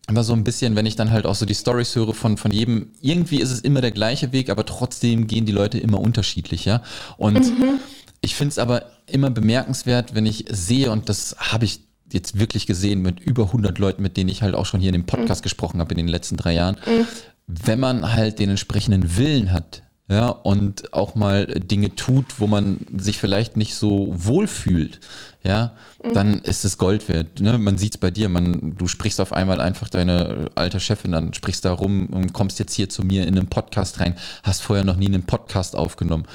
immer 0.09 0.25
so 0.25 0.35
ein 0.35 0.45
bisschen, 0.45 0.77
wenn 0.77 0.85
ich 0.85 0.97
dann 0.97 1.11
halt 1.11 1.25
auch 1.25 1.35
so 1.35 1.47
die 1.47 1.55
Stories 1.55 1.95
höre 1.97 2.13
von, 2.13 2.37
von 2.37 2.51
jedem, 2.51 2.91
irgendwie 3.01 3.41
ist 3.41 3.51
es 3.51 3.61
immer 3.61 3.81
der 3.81 3.93
gleiche 3.93 4.33
Weg, 4.33 4.51
aber 4.51 4.67
trotzdem 4.67 5.27
gehen 5.27 5.47
die 5.47 5.53
Leute 5.53 5.79
immer 5.79 6.01
unterschiedlich, 6.01 6.65
ja. 6.65 6.83
Und 7.17 7.59
mhm. 7.59 7.81
ich 8.21 8.35
finde 8.35 8.51
es 8.51 8.59
aber 8.59 8.85
immer 9.07 9.31
bemerkenswert, 9.31 10.15
wenn 10.15 10.27
ich 10.27 10.45
sehe, 10.51 10.91
und 10.91 11.09
das 11.09 11.37
habe 11.39 11.65
ich 11.65 11.86
jetzt 12.13 12.39
wirklich 12.39 12.67
gesehen 12.67 13.03
mit 13.03 13.21
über 13.21 13.45
100 13.45 13.79
Leuten, 13.79 14.03
mit 14.03 14.17
denen 14.17 14.31
ich 14.31 14.43
halt 14.43 14.55
auch 14.55 14.67
schon 14.67 14.81
hier 14.81 14.91
in 14.91 15.01
dem 15.01 15.07
Podcast 15.07 15.43
mhm. 15.43 15.45
gesprochen 15.45 15.81
habe 15.81 15.93
in 15.93 15.99
den 15.99 16.09
letzten 16.09 16.37
drei 16.37 16.55
Jahren, 16.55 16.77
mhm. 16.87 17.07
wenn 17.47 17.81
man 17.81 18.13
halt 18.13 18.39
den 18.39 18.51
entsprechenden 18.51 19.17
Willen 19.17 19.53
hat, 19.53 19.83
ja, 20.09 20.29
und 20.29 20.93
auch 20.93 21.17
mal 21.17 21.47
Dinge 21.47 21.97
tut, 21.97 22.39
wo 22.39 22.47
man 22.47 22.79
sich 22.97 23.19
vielleicht 23.19 23.57
nicht 23.57 23.75
so 23.75 24.15
wohl 24.17 24.47
fühlt, 24.47 25.01
ja, 25.47 25.73
mhm. 26.03 26.13
dann 26.13 26.39
ist 26.41 26.65
es 26.65 26.77
Gold 26.77 27.09
wert. 27.09 27.41
Ne? 27.41 27.57
Man 27.57 27.79
sieht 27.79 27.95
es 27.95 27.99
bei 27.99 28.11
dir, 28.11 28.29
man, 28.29 28.75
du 28.77 28.89
sprichst 28.89 29.21
auf 29.21 29.33
einmal 29.33 29.61
einfach 29.61 29.89
deine 29.89 30.51
alte 30.57 30.81
Chefin 30.81 31.15
an, 31.15 31.33
sprichst 31.35 31.65
da 31.65 31.73
rum 31.73 32.09
und 32.09 32.33
kommst 32.33 32.59
jetzt 32.59 32.75
hier 32.75 32.89
zu 32.89 33.03
mir 33.03 33.27
in 33.27 33.39
einen 33.39 33.47
Podcast 33.47 34.01
rein, 34.01 34.17
hast 34.43 34.63
vorher 34.63 34.85
noch 34.85 34.97
nie 34.97 35.07
einen 35.07 35.23
Podcast 35.23 35.77
aufgenommen. 35.77 36.27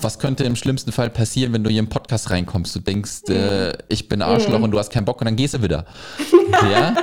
Was 0.00 0.20
könnte 0.20 0.44
im 0.44 0.54
schlimmsten 0.54 0.92
Fall 0.92 1.10
passieren, 1.10 1.52
wenn 1.52 1.64
du 1.64 1.70
hier 1.70 1.80
im 1.80 1.88
Podcast 1.88 2.30
reinkommst? 2.30 2.74
Du 2.76 2.80
denkst, 2.80 3.22
mhm. 3.28 3.34
äh, 3.34 3.72
ich 3.88 4.08
bin 4.08 4.22
Arschloch 4.22 4.58
mhm. 4.58 4.64
und 4.64 4.70
du 4.70 4.78
hast 4.78 4.92
keinen 4.92 5.04
Bock 5.04 5.20
und 5.20 5.24
dann 5.24 5.36
gehst 5.36 5.54
du 5.54 5.62
wieder. 5.62 5.84
ja? 6.70 6.94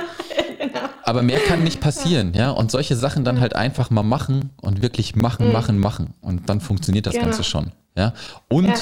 Aber 1.04 1.22
mehr 1.22 1.40
kann 1.40 1.62
nicht 1.62 1.80
passieren, 1.80 2.32
ja. 2.34 2.50
Und 2.50 2.70
solche 2.70 2.96
Sachen 2.96 3.24
dann 3.24 3.40
halt 3.40 3.54
einfach 3.54 3.90
mal 3.90 4.02
machen 4.02 4.50
und 4.62 4.80
wirklich 4.80 5.14
machen, 5.14 5.48
mhm. 5.48 5.52
machen, 5.52 5.78
machen. 5.78 6.14
Und 6.20 6.48
dann 6.48 6.60
funktioniert 6.60 7.06
das 7.06 7.14
genau. 7.14 7.26
Ganze 7.26 7.44
schon. 7.44 7.72
Ja. 7.96 8.14
Und 8.48 8.68
ja. 8.68 8.74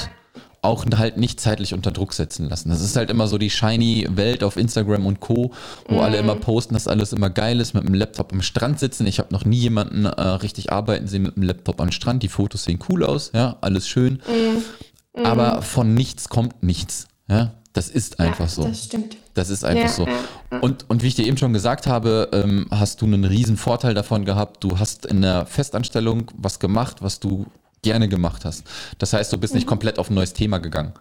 Auch 0.61 0.85
halt 0.95 1.17
nicht 1.17 1.39
zeitlich 1.39 1.73
unter 1.73 1.91
Druck 1.91 2.13
setzen 2.13 2.49
lassen. 2.49 2.69
Das 2.69 2.81
ist 2.81 2.95
halt 2.95 3.09
immer 3.09 3.27
so 3.27 3.37
die 3.37 3.49
shiny 3.49 4.07
Welt 4.09 4.43
auf 4.43 4.57
Instagram 4.57 5.05
und 5.05 5.19
Co., 5.19 5.51
wo 5.87 5.95
mhm. 5.95 6.01
alle 6.01 6.17
immer 6.17 6.35
posten, 6.35 6.73
dass 6.73 6.87
alles 6.87 7.13
immer 7.13 7.29
geil 7.29 7.59
ist, 7.59 7.73
mit 7.73 7.83
dem 7.83 7.93
Laptop 7.93 8.33
am 8.33 8.41
Strand 8.41 8.79
sitzen. 8.79 9.07
Ich 9.07 9.19
habe 9.19 9.33
noch 9.33 9.45
nie 9.45 9.57
jemanden 9.57 10.05
äh, 10.05 10.21
richtig 10.21 10.71
arbeiten 10.71 11.07
sehen 11.07 11.23
mit 11.23 11.35
dem 11.35 11.43
Laptop 11.43 11.79
am 11.81 11.91
Strand. 11.91 12.23
Die 12.23 12.27
Fotos 12.27 12.65
sehen 12.65 12.79
cool 12.89 13.03
aus, 13.03 13.31
ja, 13.33 13.57
alles 13.61 13.87
schön. 13.87 14.21
Mhm. 14.27 15.25
Aber 15.25 15.57
mhm. 15.57 15.61
von 15.63 15.93
nichts 15.93 16.29
kommt 16.29 16.63
nichts. 16.63 17.07
Ja, 17.29 17.53
das 17.73 17.89
ist 17.89 18.19
einfach 18.19 18.45
ja, 18.45 18.47
so. 18.47 18.63
Das 18.63 18.85
stimmt. 18.85 19.17
Das 19.35 19.49
ist 19.49 19.63
einfach 19.63 19.83
ja, 19.83 19.89
so. 19.89 20.07
Ja, 20.07 20.59
und, 20.59 20.89
und 20.89 21.03
wie 21.03 21.07
ich 21.07 21.15
dir 21.15 21.25
eben 21.25 21.37
schon 21.37 21.53
gesagt 21.53 21.87
habe, 21.87 22.29
ähm, 22.33 22.67
hast 22.71 23.01
du 23.01 23.05
einen 23.05 23.23
riesen 23.23 23.57
Vorteil 23.57 23.93
davon 23.93 24.25
gehabt. 24.25 24.63
Du 24.63 24.79
hast 24.79 25.05
in 25.05 25.21
der 25.21 25.45
Festanstellung 25.45 26.31
was 26.35 26.59
gemacht, 26.59 26.97
was 27.01 27.19
du 27.19 27.45
gerne 27.81 28.09
gemacht 28.09 28.45
hast. 28.45 28.63
Das 28.97 29.13
heißt, 29.13 29.31
du 29.31 29.37
bist 29.37 29.53
mhm. 29.53 29.59
nicht 29.59 29.67
komplett 29.67 29.99
auf 29.99 30.09
ein 30.09 30.15
neues 30.15 30.33
Thema 30.33 30.59
gegangen. 30.59 30.93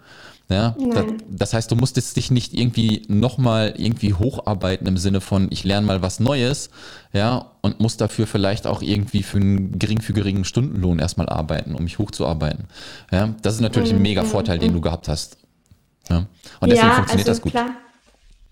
Ja, 0.51 0.75
das, 0.95 1.05
das, 1.29 1.53
heißt, 1.53 1.71
du 1.71 1.77
musstest 1.77 2.17
dich 2.17 2.31
nicht 2.31 2.55
irgendwie 2.55 3.03
nochmal 3.09 3.75
irgendwie 3.77 4.15
hocharbeiten 4.15 4.87
im 4.87 4.97
Sinne 4.97 5.21
von, 5.21 5.49
ich 5.51 5.63
lerne 5.63 5.87
mal 5.87 6.01
was 6.01 6.21
Neues, 6.21 6.71
ja, 7.13 7.51
und 7.61 7.81
muss 7.81 7.99
dafür 7.99 8.27
vielleicht 8.27 8.67
auch 8.67 8.81
irgendwie 8.81 9.23
für 9.23 9.37
einen 9.37 9.79
geringfügigen 9.79 10.45
Stundenlohn 10.45 11.01
erstmal 11.01 11.29
arbeiten, 11.29 11.75
um 11.75 11.85
mich 11.85 11.99
hochzuarbeiten. 11.99 12.65
Ja, 13.13 13.35
das 13.43 13.57
ist 13.57 13.61
natürlich 13.61 13.93
mhm. 13.93 13.99
ein 13.99 14.03
mega 14.03 14.25
Vorteil, 14.25 14.59
den 14.59 14.71
mhm. 14.71 14.77
du 14.77 14.81
gehabt 14.81 15.09
hast. 15.09 15.37
Ja. 16.09 16.27
Und 16.61 16.71
deswegen 16.71 16.89
ja, 16.89 16.95
funktioniert 16.95 17.29
also 17.29 17.41
das 17.41 17.43
gut. 17.43 17.53
Klar. 17.53 17.71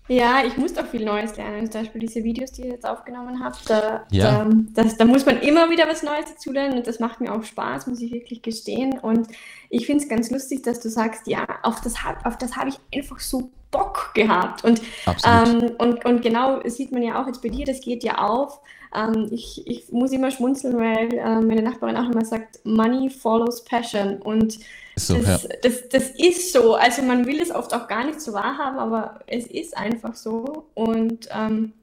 Ja, 0.09 0.43
ich 0.45 0.55
musste 0.57 0.81
auch 0.81 0.87
viel 0.87 1.03
Neues 1.03 1.35
lernen. 1.35 1.69
Zum 1.69 1.81
Beispiel 1.81 2.01
diese 2.01 2.23
Videos, 2.23 2.53
die 2.53 2.61
ihr 2.61 2.69
jetzt 2.69 2.87
aufgenommen 2.87 3.43
habt. 3.43 3.69
Da, 3.69 4.05
ja. 4.09 4.45
da, 4.45 4.83
das, 4.83 4.97
da 4.97 5.05
muss 5.05 5.25
man 5.25 5.39
immer 5.39 5.69
wieder 5.69 5.87
was 5.87 6.01
Neues 6.01 6.25
dazu 6.29 6.51
lernen 6.51 6.77
und 6.77 6.87
das 6.87 6.99
macht 6.99 7.19
mir 7.19 7.33
auch 7.33 7.43
Spaß, 7.43 7.87
muss 7.87 8.01
ich 8.01 8.13
wirklich 8.13 8.41
gestehen. 8.41 8.97
Und 8.99 9.27
ich 9.69 9.85
finde 9.85 10.03
es 10.03 10.09
ganz 10.09 10.31
lustig, 10.31 10.63
dass 10.63 10.79
du 10.79 10.89
sagst, 10.89 11.27
ja, 11.27 11.45
auf 11.63 11.81
das, 11.81 11.95
auf 12.23 12.37
das 12.37 12.55
habe 12.55 12.69
ich 12.69 12.79
einfach 12.95 13.19
so 13.19 13.51
Bock 13.69 14.11
gehabt. 14.13 14.63
Und, 14.63 14.81
ähm, 15.25 15.71
und, 15.77 16.05
und 16.05 16.21
genau 16.21 16.61
sieht 16.65 16.93
man 16.93 17.03
ja 17.03 17.21
auch 17.21 17.27
jetzt 17.27 17.41
bei 17.41 17.49
dir, 17.49 17.65
das 17.65 17.81
geht 17.81 18.03
ja 18.03 18.19
auf. 18.19 18.61
Ähm, 18.95 19.27
ich, 19.31 19.67
ich 19.67 19.91
muss 19.91 20.11
immer 20.11 20.31
schmunzeln, 20.31 20.77
weil 20.77 21.13
äh, 21.13 21.41
meine 21.41 21.61
Nachbarin 21.61 21.97
auch 21.97 22.09
immer 22.09 22.23
sagt, 22.23 22.61
Money 22.63 23.09
follows 23.09 23.65
Passion. 23.65 24.21
Und 24.21 24.59
so, 24.97 25.17
das, 25.19 25.43
ja. 25.43 25.49
das, 25.61 25.89
das 25.89 26.09
ist 26.17 26.53
so. 26.53 26.75
Also 26.75 27.01
man 27.03 27.25
will 27.25 27.39
es 27.39 27.51
oft 27.51 27.73
auch 27.73 27.87
gar 27.87 28.05
nicht 28.05 28.19
so 28.19 28.33
wahrhaben, 28.33 28.79
aber 28.79 29.19
es 29.27 29.45
ist 29.45 29.77
einfach 29.77 30.15
so. 30.15 30.67
Und 30.73 31.29
ähm, 31.31 31.73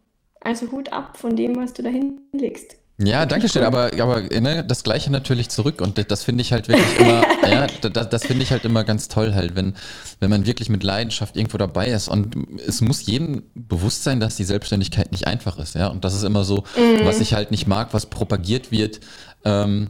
also 0.41 0.71
Hut 0.71 0.93
ab 0.93 1.17
von 1.17 1.37
dem, 1.37 1.57
was 1.57 1.73
du 1.73 1.83
da 1.83 1.91
hinlegst. 1.91 2.77
Ja, 2.99 3.27
danke 3.27 3.49
schön, 3.49 3.65
aber, 3.65 3.91
aber 3.99 4.21
ne, 4.21 4.65
das 4.65 4.85
Gleiche 4.85 5.11
natürlich 5.11 5.49
zurück 5.49 5.81
und 5.81 6.09
das 6.13 6.23
finde 6.23 6.43
ich 6.43 6.53
halt 6.53 6.69
wirklich 6.69 7.01
immer, 7.01 7.25
ja, 7.49 7.67
das, 7.67 8.09
das 8.09 8.25
finde 8.25 8.45
ich 8.45 8.53
halt 8.53 8.65
immer 8.65 8.85
ganz 8.85 9.09
toll 9.09 9.35
halt, 9.35 9.57
wenn, 9.57 9.75
wenn 10.21 10.31
man 10.31 10.47
wirklich 10.47 10.69
mit 10.69 10.85
Leidenschaft 10.85 11.37
irgendwo 11.37 11.59
dabei 11.59 11.89
ist 11.89 12.07
und 12.07 12.37
es 12.65 12.83
muss 12.83 13.05
jedem 13.05 13.43
bewusst 13.55 14.05
sein, 14.05 14.21
dass 14.21 14.37
die 14.37 14.45
Selbstständigkeit 14.45 15.11
nicht 15.11 15.27
einfach 15.27 15.59
ist, 15.59 15.75
ja, 15.75 15.89
und 15.89 16.05
das 16.05 16.15
ist 16.15 16.23
immer 16.23 16.45
so, 16.45 16.63
mhm. 16.77 17.05
was 17.05 17.21
ich 17.21 17.35
halt 17.35 17.51
nicht 17.51 17.67
mag, 17.67 17.93
was 17.95 18.07
propagiert 18.07 18.71
wird, 18.71 19.01
ähm, 19.45 19.89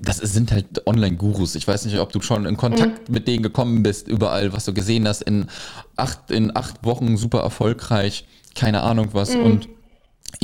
das 0.00 0.18
sind 0.18 0.52
halt 0.52 0.86
Online-Gurus. 0.86 1.54
Ich 1.54 1.66
weiß 1.66 1.84
nicht, 1.86 1.98
ob 1.98 2.12
du 2.12 2.20
schon 2.20 2.46
in 2.46 2.56
Kontakt 2.56 3.08
mhm. 3.08 3.14
mit 3.14 3.28
denen 3.28 3.42
gekommen 3.42 3.82
bist, 3.82 4.08
überall, 4.08 4.52
was 4.52 4.64
du 4.64 4.74
gesehen 4.74 5.08
hast, 5.08 5.22
in 5.22 5.46
acht, 5.96 6.30
in 6.30 6.54
acht 6.56 6.84
Wochen 6.84 7.16
super 7.16 7.40
erfolgreich, 7.40 8.26
keine 8.54 8.82
Ahnung 8.82 9.10
was 9.12 9.34
mhm. 9.34 9.42
und 9.42 9.68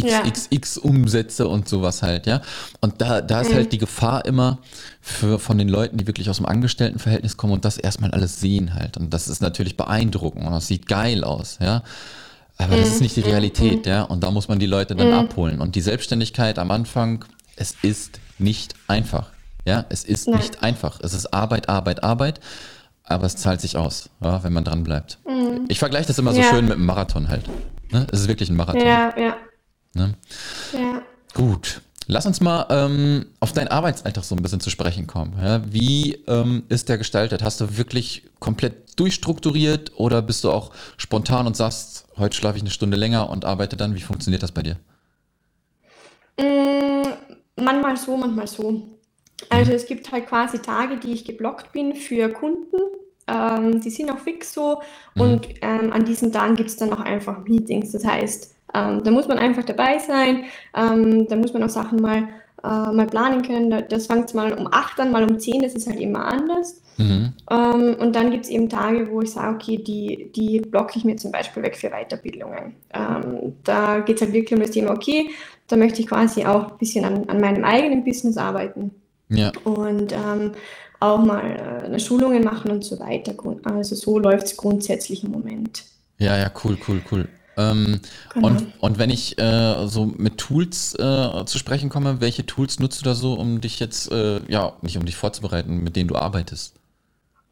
XXX 0.00 0.76
ja. 0.76 0.82
Umsätze 0.82 1.48
und 1.48 1.68
sowas 1.68 2.02
halt, 2.02 2.26
ja. 2.26 2.42
Und 2.80 3.00
da, 3.00 3.20
da 3.20 3.40
ist 3.40 3.50
mhm. 3.50 3.54
halt 3.54 3.72
die 3.72 3.78
Gefahr 3.78 4.24
immer 4.24 4.58
für, 5.00 5.38
von 5.38 5.58
den 5.58 5.68
Leuten, 5.68 5.96
die 5.96 6.06
wirklich 6.06 6.30
aus 6.30 6.36
dem 6.36 6.46
Angestelltenverhältnis 6.46 7.36
kommen 7.36 7.54
und 7.54 7.64
das 7.64 7.76
erstmal 7.76 8.10
alles 8.12 8.40
sehen 8.40 8.74
halt. 8.74 8.96
Und 8.96 9.12
das 9.12 9.28
ist 9.28 9.42
natürlich 9.42 9.76
beeindruckend 9.76 10.46
und 10.46 10.52
das 10.52 10.68
sieht 10.68 10.86
geil 10.86 11.24
aus, 11.24 11.58
ja. 11.60 11.82
Aber 12.56 12.76
das 12.76 12.88
ist 12.88 13.00
nicht 13.00 13.16
die 13.16 13.22
mhm. 13.22 13.26
Realität, 13.26 13.86
mhm. 13.86 13.90
ja. 13.90 14.02
Und 14.02 14.22
da 14.22 14.30
muss 14.30 14.48
man 14.48 14.58
die 14.58 14.66
Leute 14.66 14.94
dann 14.94 15.08
mhm. 15.08 15.14
abholen. 15.14 15.60
Und 15.60 15.74
die 15.74 15.80
Selbstständigkeit 15.80 16.58
am 16.58 16.70
Anfang, 16.70 17.24
es 17.56 17.74
ist 17.82 18.20
nicht 18.40 18.74
einfach. 18.88 19.30
Ja, 19.64 19.84
es 19.88 20.04
ist 20.04 20.28
Nein. 20.28 20.38
nicht 20.40 20.62
einfach. 20.62 21.00
Es 21.02 21.14
ist 21.14 21.32
Arbeit, 21.34 21.68
Arbeit, 21.68 22.02
Arbeit, 22.02 22.40
aber 23.04 23.26
es 23.26 23.36
zahlt 23.36 23.60
sich 23.60 23.76
aus, 23.76 24.08
ja, 24.22 24.42
wenn 24.42 24.52
man 24.52 24.64
dran 24.64 24.84
bleibt. 24.84 25.18
Mhm. 25.26 25.66
Ich 25.68 25.78
vergleiche 25.78 26.08
das 26.08 26.18
immer 26.18 26.32
so 26.32 26.40
ja. 26.40 26.50
schön 26.50 26.64
mit 26.64 26.74
einem 26.74 26.86
Marathon 26.86 27.28
halt. 27.28 27.48
Ne? 27.90 28.06
Es 28.10 28.20
ist 28.20 28.28
wirklich 28.28 28.48
ein 28.48 28.56
Marathon. 28.56 28.80
Ja, 28.80 29.12
ja. 29.18 29.36
Ne? 29.94 30.14
Ja. 30.72 31.02
Gut. 31.34 31.82
Lass 32.06 32.26
uns 32.26 32.40
mal 32.40 32.66
ähm, 32.70 33.26
auf 33.38 33.52
deinen 33.52 33.68
Arbeitsalltag 33.68 34.24
so 34.24 34.34
ein 34.34 34.42
bisschen 34.42 34.58
zu 34.58 34.70
sprechen 34.70 35.06
kommen. 35.06 35.34
Ja? 35.40 35.62
Wie 35.72 36.14
ähm, 36.26 36.64
ist 36.68 36.88
der 36.88 36.98
gestaltet? 36.98 37.42
Hast 37.42 37.60
du 37.60 37.76
wirklich 37.76 38.24
komplett 38.40 38.98
durchstrukturiert 38.98 39.92
oder 39.94 40.20
bist 40.20 40.42
du 40.42 40.50
auch 40.50 40.72
spontan 40.96 41.46
und 41.46 41.56
sagst, 41.56 42.06
heute 42.16 42.36
schlafe 42.36 42.56
ich 42.56 42.62
eine 42.62 42.70
Stunde 42.70 42.96
länger 42.96 43.30
und 43.30 43.44
arbeite 43.44 43.76
dann? 43.76 43.94
Wie 43.94 44.00
funktioniert 44.00 44.42
das 44.42 44.50
bei 44.50 44.62
dir? 44.62 44.76
Mm, 46.36 47.06
manchmal 47.60 47.96
so, 47.96 48.16
manchmal 48.16 48.46
so. 48.46 48.82
Also 49.48 49.72
es 49.72 49.86
gibt 49.86 50.10
halt 50.12 50.26
quasi 50.26 50.58
Tage, 50.58 50.98
die 50.98 51.12
ich 51.12 51.24
geblockt 51.24 51.72
bin 51.72 51.94
für 51.94 52.28
Kunden. 52.28 52.76
Ähm, 53.26 53.80
die 53.80 53.90
sind 53.90 54.10
auch 54.10 54.18
fix 54.18 54.52
so. 54.52 54.80
Mhm. 55.14 55.22
Und 55.22 55.48
ähm, 55.62 55.92
an 55.92 56.04
diesen 56.04 56.32
Tagen 56.32 56.56
gibt 56.56 56.70
es 56.70 56.76
dann 56.76 56.92
auch 56.92 57.00
einfach 57.00 57.44
Meetings. 57.44 57.92
Das 57.92 58.04
heißt, 58.04 58.54
ähm, 58.74 59.02
da 59.02 59.10
muss 59.10 59.28
man 59.28 59.38
einfach 59.38 59.64
dabei 59.64 59.98
sein. 59.98 60.44
Ähm, 60.74 61.26
da 61.28 61.36
muss 61.36 61.52
man 61.52 61.62
auch 61.62 61.70
Sachen 61.70 62.00
mal, 62.00 62.28
äh, 62.62 62.92
mal 62.92 63.06
planen 63.06 63.42
können. 63.42 63.84
Das 63.88 64.06
fängt 64.06 64.34
mal 64.34 64.52
um 64.52 64.68
8 64.70 65.00
an, 65.00 65.12
mal 65.12 65.28
um 65.28 65.38
10. 65.38 65.62
Das 65.62 65.74
ist 65.74 65.88
halt 65.88 66.00
immer 66.00 66.26
anders. 66.26 66.82
Mhm. 66.98 67.32
Ähm, 67.50 67.96
und 67.98 68.14
dann 68.14 68.30
gibt 68.30 68.44
es 68.44 68.50
eben 68.50 68.68
Tage, 68.68 69.10
wo 69.10 69.22
ich 69.22 69.32
sage, 69.32 69.54
okay, 69.54 69.78
die, 69.78 70.30
die 70.34 70.60
blocke 70.60 70.98
ich 70.98 71.04
mir 71.04 71.16
zum 71.16 71.32
Beispiel 71.32 71.62
weg 71.62 71.76
für 71.76 71.90
Weiterbildungen. 71.90 72.74
Ähm, 72.92 73.54
da 73.64 74.00
geht 74.00 74.16
es 74.16 74.22
halt 74.22 74.34
wirklich 74.34 74.52
um 74.52 74.60
das 74.60 74.72
Thema, 74.72 74.90
okay, 74.90 75.30
da 75.70 75.76
möchte 75.76 76.00
ich 76.00 76.08
quasi 76.08 76.44
auch 76.44 76.72
ein 76.72 76.78
bisschen 76.78 77.04
an, 77.04 77.28
an 77.28 77.40
meinem 77.40 77.64
eigenen 77.64 78.04
Business 78.04 78.36
arbeiten. 78.36 78.90
Ja. 79.28 79.52
Und 79.64 80.12
ähm, 80.12 80.52
auch 80.98 81.18
mal 81.24 81.90
äh, 81.92 82.00
Schulungen 82.00 82.44
machen 82.44 82.70
und 82.70 82.84
so 82.84 82.98
weiter. 82.98 83.34
Also 83.64 83.94
so 83.94 84.18
läuft 84.18 84.46
es 84.48 84.56
grundsätzlich 84.56 85.24
im 85.24 85.30
Moment. 85.30 85.84
Ja, 86.18 86.36
ja, 86.36 86.50
cool, 86.64 86.76
cool, 86.88 87.00
cool. 87.10 87.28
Ähm, 87.56 88.00
genau. 88.34 88.48
und, 88.48 88.72
und 88.80 88.98
wenn 88.98 89.10
ich 89.10 89.38
äh, 89.38 89.86
so 89.86 90.06
mit 90.06 90.38
Tools 90.38 90.94
äh, 90.94 91.44
zu 91.46 91.58
sprechen 91.58 91.88
komme, 91.88 92.20
welche 92.20 92.44
Tools 92.44 92.80
nutzt 92.80 93.00
du 93.00 93.04
da 93.04 93.14
so, 93.14 93.34
um 93.34 93.60
dich 93.60 93.80
jetzt, 93.80 94.10
äh, 94.10 94.40
ja, 94.48 94.74
nicht 94.82 94.96
um 94.96 95.04
dich 95.04 95.16
vorzubereiten, 95.16 95.82
mit 95.82 95.96
denen 95.96 96.08
du 96.08 96.16
arbeitest? 96.16 96.74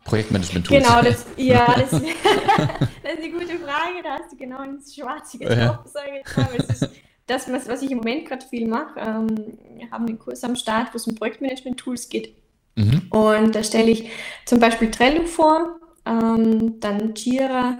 Projektmanagement-Tools. 0.04 0.82
Genau, 0.82 1.02
das, 1.02 1.26
ja, 1.36 1.66
das, 1.66 1.90
das, 1.90 2.00
ist 2.00 3.18
eine 3.18 3.30
gute 3.30 3.58
Frage, 3.58 4.02
da 4.02 4.18
hast 4.18 4.32
du 4.32 4.36
genau 4.36 4.62
ins 4.62 4.94
Schwarze 4.94 5.38
getroffen, 5.38 5.60
ja. 5.60 5.84
sage 5.86 6.88
das, 7.28 7.50
was, 7.52 7.68
was 7.68 7.82
ich 7.82 7.90
im 7.90 7.98
Moment 7.98 8.26
gerade 8.26 8.44
viel 8.44 8.66
mache, 8.66 8.98
ähm, 8.98 9.58
wir 9.76 9.90
haben 9.90 10.06
einen 10.06 10.18
Kurs 10.18 10.42
am 10.42 10.56
Start, 10.56 10.92
wo 10.92 10.96
es 10.96 11.06
um 11.06 11.14
Projektmanagement-Tools 11.14 12.08
geht. 12.08 12.34
Mhm. 12.74 13.02
Und 13.10 13.54
da 13.54 13.62
stelle 13.62 13.90
ich 13.90 14.10
zum 14.44 14.58
Beispiel 14.58 14.90
Trello 14.90 15.24
vor, 15.24 15.78
ähm, 16.06 16.80
dann 16.80 17.14
Jira 17.14 17.78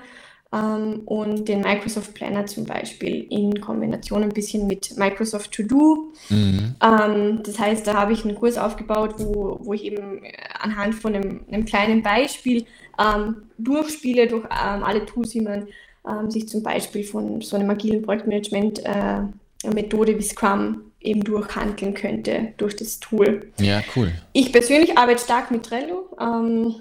ähm, 0.52 1.02
und 1.06 1.48
den 1.48 1.60
Microsoft 1.60 2.14
Planner 2.14 2.46
zum 2.46 2.64
Beispiel 2.64 3.26
in 3.30 3.60
Kombination 3.60 4.22
ein 4.22 4.30
bisschen 4.30 4.66
mit 4.66 4.96
Microsoft 4.96 5.52
To 5.52 5.62
Do. 5.62 6.12
Mhm. 6.28 6.74
Ähm, 6.82 7.42
das 7.44 7.58
heißt, 7.58 7.86
da 7.86 7.94
habe 7.94 8.12
ich 8.12 8.24
einen 8.24 8.34
Kurs 8.34 8.58
aufgebaut, 8.58 9.14
wo, 9.18 9.58
wo 9.62 9.72
ich 9.72 9.84
eben 9.84 10.22
anhand 10.60 10.94
von 10.94 11.14
einem, 11.14 11.40
einem 11.50 11.64
kleinen 11.64 12.02
Beispiel 12.02 12.66
ähm, 12.98 13.48
durchspiele 13.58 14.26
durch 14.26 14.44
ähm, 14.44 14.84
alle 14.84 15.06
Tools, 15.06 15.34
wie 15.34 15.40
man 15.40 15.68
ähm, 16.08 16.30
sich 16.30 16.48
zum 16.48 16.62
Beispiel 16.62 17.04
von 17.04 17.40
so 17.40 17.56
einem 17.56 17.70
agilen 17.70 18.02
Projektmanagement-Methode 18.02 20.12
äh, 20.12 20.18
wie 20.18 20.22
Scrum 20.22 20.82
eben 21.00 21.22
durchhandeln 21.22 21.94
könnte 21.94 22.52
durch 22.56 22.74
das 22.76 23.00
Tool. 23.00 23.50
Ja, 23.58 23.82
cool. 23.94 24.12
Ich 24.32 24.52
persönlich 24.52 24.98
arbeite 24.98 25.22
stark 25.22 25.50
mit 25.50 25.64
Trello. 25.64 26.16
Ähm, 26.20 26.76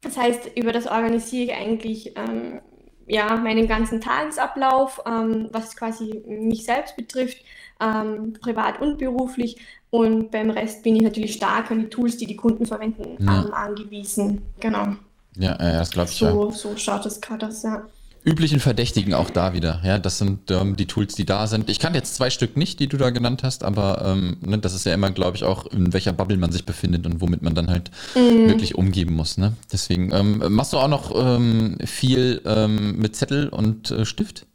das 0.00 0.16
heißt, 0.16 0.50
über 0.56 0.72
das 0.72 0.86
organisiere 0.86 1.44
ich 1.44 1.52
eigentlich 1.54 2.16
ähm, 2.16 2.60
ja, 3.06 3.36
meinem 3.36 3.68
ganzen 3.68 4.00
Tagesablauf, 4.00 5.02
ähm, 5.06 5.48
was 5.52 5.76
quasi 5.76 6.22
mich 6.26 6.64
selbst 6.64 6.96
betrifft, 6.96 7.36
ähm, 7.80 8.32
privat 8.40 8.80
und 8.80 8.98
beruflich. 8.98 9.58
Und 9.90 10.30
beim 10.30 10.48
Rest 10.50 10.82
bin 10.82 10.96
ich 10.96 11.02
natürlich 11.02 11.34
stark 11.34 11.70
an 11.70 11.80
die 11.80 11.88
Tools, 11.88 12.16
die 12.16 12.24
die 12.26 12.36
Kunden 12.36 12.64
verwenden, 12.66 13.24
ja. 13.24 13.44
ähm, 13.44 13.54
angewiesen. 13.54 14.42
Genau. 14.58 14.96
Ja, 15.36 15.56
das 15.56 15.90
glaube 15.90 16.10
ich. 16.10 16.16
So, 16.16 16.46
ja. 16.46 16.50
so 16.50 16.76
schaut 16.76 17.06
es 17.06 17.20
gerade 17.20 17.46
aus, 17.46 17.62
ja 17.62 17.84
üblichen 18.24 18.58
Verdächtigen 18.58 19.14
auch 19.14 19.30
da 19.30 19.52
wieder. 19.52 19.80
Ja, 19.84 19.98
das 19.98 20.18
sind 20.18 20.50
ähm, 20.50 20.76
die 20.76 20.86
Tools, 20.86 21.14
die 21.14 21.26
da 21.26 21.46
sind. 21.46 21.68
Ich 21.68 21.78
kann 21.78 21.94
jetzt 21.94 22.14
zwei 22.14 22.30
Stück 22.30 22.56
nicht, 22.56 22.80
die 22.80 22.88
du 22.88 22.96
da 22.96 23.10
genannt 23.10 23.42
hast, 23.42 23.64
aber 23.64 24.02
ähm, 24.04 24.38
ne, 24.40 24.58
das 24.58 24.74
ist 24.74 24.86
ja 24.86 24.94
immer, 24.94 25.10
glaube 25.10 25.36
ich, 25.36 25.44
auch 25.44 25.66
in 25.66 25.92
welcher 25.92 26.12
Bubble 26.12 26.38
man 26.38 26.50
sich 26.50 26.64
befindet 26.64 27.06
und 27.06 27.20
womit 27.20 27.42
man 27.42 27.54
dann 27.54 27.68
halt 27.68 27.90
mhm. 28.14 28.48
wirklich 28.48 28.74
umgeben 28.76 29.14
muss. 29.14 29.36
Ne? 29.36 29.52
Deswegen 29.72 30.12
ähm, 30.12 30.42
machst 30.48 30.72
du 30.72 30.78
auch 30.78 30.88
noch 30.88 31.12
ähm, 31.14 31.76
viel 31.84 32.40
ähm, 32.46 32.96
mit 32.98 33.14
Zettel 33.14 33.48
und 33.48 33.90
äh, 33.90 34.06
Stift? 34.06 34.46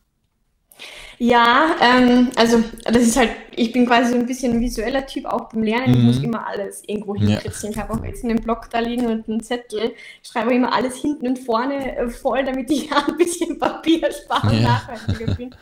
Ja, 1.22 1.76
ähm, 1.82 2.30
also 2.38 2.64
das 2.86 3.04
ist 3.04 3.18
halt, 3.18 3.32
ich 3.54 3.74
bin 3.74 3.86
quasi 3.86 4.14
so 4.14 4.18
ein 4.18 4.26
bisschen 4.26 4.54
ein 4.54 4.62
visueller 4.62 5.06
Typ, 5.06 5.26
auch 5.26 5.50
beim 5.50 5.64
Lernen. 5.64 5.94
Ich 5.94 6.02
muss 6.02 6.20
mhm. 6.20 6.26
immer 6.26 6.48
alles 6.48 6.82
irgendwo 6.88 7.14
hinkritzen. 7.14 7.72
Ja. 7.72 7.76
Ich 7.76 7.78
habe 7.78 7.94
auch 7.94 8.06
jetzt 8.06 8.24
einen 8.24 8.42
Block 8.42 8.70
da 8.70 8.80
liegen 8.80 9.06
und 9.06 9.28
einen 9.28 9.44
Zettel. 9.44 9.92
Ich 10.24 10.30
schreibe 10.30 10.54
immer 10.54 10.74
alles 10.74 10.96
hinten 10.96 11.28
und 11.28 11.40
vorne 11.40 11.98
äh, 11.98 12.10
voll, 12.10 12.46
damit 12.46 12.72
ich 12.72 12.90
ein 13.08 13.18
bisschen 13.18 13.60
Papier 13.60 14.10
spare 14.14 14.48
und 14.48 14.62
ja. 14.62 14.70
nachhaltiger 14.70 15.36
bin. 15.36 15.54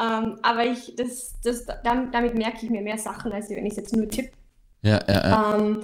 Ähm, 0.00 0.38
aber 0.40 0.64
ich, 0.64 0.94
das, 0.96 1.34
das, 1.44 1.66
damit, 1.84 2.14
damit 2.14 2.34
merke 2.34 2.58
ich 2.62 2.70
mir 2.70 2.80
mehr 2.80 2.96
Sachen, 2.96 3.32
als 3.32 3.50
wenn 3.50 3.66
ich 3.66 3.72
es 3.72 3.76
jetzt 3.76 3.94
nur 3.94 4.08
tippe. 4.08 4.32
Ja, 4.80 4.98
ja, 5.06 5.28
ja. 5.28 5.56
Ähm, 5.56 5.82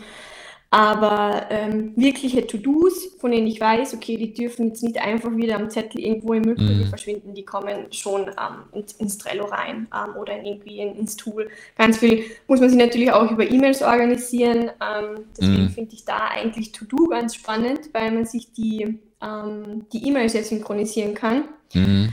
aber 0.70 1.46
ähm, 1.48 1.92
wirkliche 1.96 2.46
To-Dos, 2.46 3.16
von 3.18 3.30
denen 3.30 3.46
ich 3.46 3.58
weiß, 3.58 3.94
okay, 3.94 4.18
die 4.18 4.34
dürfen 4.34 4.68
jetzt 4.68 4.82
nicht 4.82 4.98
einfach 4.98 5.34
wieder 5.34 5.56
am 5.56 5.70
Zettel 5.70 6.00
irgendwo 6.00 6.34
im 6.34 6.42
Müllkübel 6.42 6.84
mm. 6.84 6.88
verschwinden, 6.88 7.32
die 7.32 7.44
kommen 7.44 7.90
schon 7.90 8.28
ähm, 8.28 8.64
ins, 8.72 8.92
ins, 8.92 9.16
Trello 9.16 9.46
rein 9.46 9.88
ähm, 9.94 10.16
oder 10.16 10.36
irgendwie 10.42 10.80
in, 10.80 10.94
ins 10.96 11.16
Tool. 11.16 11.48
Ganz 11.78 11.98
viel 11.98 12.24
muss 12.48 12.60
man 12.60 12.68
sich 12.68 12.78
natürlich 12.78 13.10
auch 13.10 13.30
über 13.30 13.50
E-Mails 13.50 13.82
organisieren. 13.82 14.70
Ähm, 14.80 15.24
deswegen 15.38 15.64
mm. 15.66 15.70
finde 15.70 15.94
ich 15.94 16.04
da 16.04 16.28
eigentlich 16.34 16.72
To-Do 16.72 17.08
ganz 17.08 17.34
spannend, 17.34 17.88
weil 17.94 18.10
man 18.10 18.26
sich 18.26 18.52
die 18.52 18.98
ähm, 19.22 19.86
die 19.92 20.06
E-Mails 20.06 20.34
ja 20.34 20.42
synchronisieren 20.42 21.14
kann. 21.14 21.44
Mm. 21.72 22.08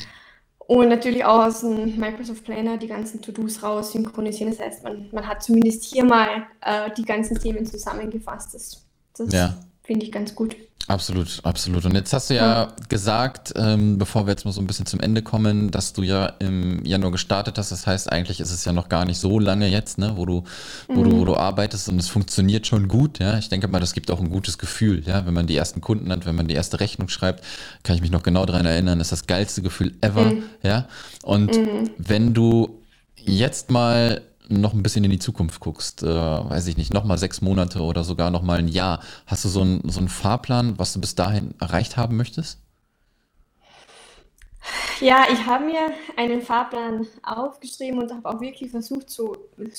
Und 0.67 0.89
natürlich 0.89 1.23
auch 1.23 1.45
aus 1.45 1.61
dem 1.61 1.97
Microsoft 1.97 2.43
Planner 2.43 2.77
die 2.77 2.87
ganzen 2.87 3.21
To-Dos 3.21 3.61
raus 3.61 3.91
synchronisieren. 3.91 4.51
Das 4.51 4.65
heißt, 4.65 4.83
man, 4.83 5.09
man 5.11 5.27
hat 5.27 5.43
zumindest 5.43 5.83
hier 5.83 6.03
mal 6.03 6.47
äh, 6.61 6.89
die 6.97 7.03
ganzen 7.03 7.37
Themen 7.39 7.65
zusammengefasst. 7.65 8.55
Das, 8.55 8.83
das 9.15 9.31
ja. 9.31 9.57
finde 9.83 10.05
ich 10.05 10.11
ganz 10.11 10.33
gut. 10.33 10.55
Absolut, 10.87 11.39
absolut. 11.43 11.85
Und 11.85 11.95
jetzt 11.95 12.13
hast 12.13 12.29
du 12.29 12.35
ja, 12.35 12.71
gesagt, 12.89 13.53
ähm, 13.55 13.97
bevor 13.97 14.27
wir 14.27 14.31
jetzt 14.31 14.45
mal 14.45 14.51
so 14.51 14.61
ein 14.61 14.67
bisschen 14.67 14.85
zum 14.85 14.99
Ende 14.99 15.23
kommen, 15.23 15.71
dass 15.71 15.93
du 15.93 16.03
ja 16.03 16.27
im 16.39 16.85
Januar 16.85 17.11
gestartet 17.11 17.57
hast. 17.57 17.71
Das 17.71 17.87
heißt, 17.87 18.11
eigentlich 18.11 18.39
ist 18.39 18.51
es 18.51 18.65
ja 18.65 18.71
noch 18.71 18.87
gar 18.87 19.05
nicht 19.05 19.17
so 19.17 19.39
lange 19.39 19.67
jetzt, 19.67 19.97
ne, 19.97 20.13
wo 20.15 20.25
du, 20.25 20.43
wo 20.87 21.03
mhm. 21.03 21.09
du, 21.09 21.17
wo 21.17 21.25
du 21.25 21.35
arbeitest 21.35 21.89
und 21.89 21.99
es 21.99 22.07
funktioniert 22.07 22.67
schon 22.67 22.87
gut. 22.87 23.17
Ja, 23.17 23.37
ich 23.39 23.49
denke 23.49 23.67
mal, 23.67 23.79
das 23.79 23.93
gibt 23.93 24.11
auch 24.11 24.19
ein 24.19 24.29
gutes 24.29 24.59
Gefühl, 24.59 25.03
ja, 25.07 25.25
wenn 25.25 25.33
man 25.33 25.47
die 25.47 25.55
ersten 25.55 25.81
Kunden 25.81 26.11
hat, 26.11 26.27
wenn 26.27 26.35
man 26.35 26.47
die 26.47 26.55
erste 26.55 26.79
Rechnung 26.79 27.09
schreibt, 27.09 27.43
kann 27.81 27.95
ich 27.95 28.01
mich 28.01 28.11
noch 28.11 28.23
genau 28.23 28.45
daran 28.45 28.67
erinnern. 28.67 28.99
Das 28.99 29.07
ist 29.07 29.21
das 29.21 29.27
geilste 29.27 29.63
Gefühl 29.63 29.95
ever. 30.01 30.25
Mhm. 30.25 30.43
Ja, 30.61 30.87
und 31.23 31.55
mhm. 31.55 31.89
wenn 31.97 32.35
du 32.35 32.81
jetzt 33.15 33.71
mal 33.71 34.21
noch 34.49 34.73
ein 34.73 34.83
bisschen 34.83 35.03
in 35.03 35.11
die 35.11 35.19
Zukunft 35.19 35.59
guckst, 35.59 36.03
äh, 36.03 36.07
weiß 36.07 36.67
ich 36.67 36.77
nicht, 36.77 36.93
nochmal 36.93 37.17
sechs 37.17 37.41
Monate 37.41 37.81
oder 37.81 38.03
sogar 38.03 38.31
nochmal 38.31 38.59
ein 38.59 38.67
Jahr, 38.67 38.99
hast 39.25 39.45
du 39.45 39.49
so, 39.49 39.61
ein, 39.61 39.81
so 39.89 39.99
einen 39.99 40.09
Fahrplan, 40.09 40.77
was 40.77 40.93
du 40.93 41.01
bis 41.01 41.15
dahin 41.15 41.53
erreicht 41.59 41.97
haben 41.97 42.17
möchtest? 42.17 42.59
Ja, 44.99 45.25
ich 45.31 45.45
habe 45.45 45.65
mir 45.65 45.91
einen 46.15 46.41
Fahrplan 46.41 47.05
aufgeschrieben 47.23 48.01
und 48.01 48.11
habe 48.11 48.27
auch 48.29 48.41
wirklich 48.41 48.71
versucht, 48.71 49.09
so 49.09 49.35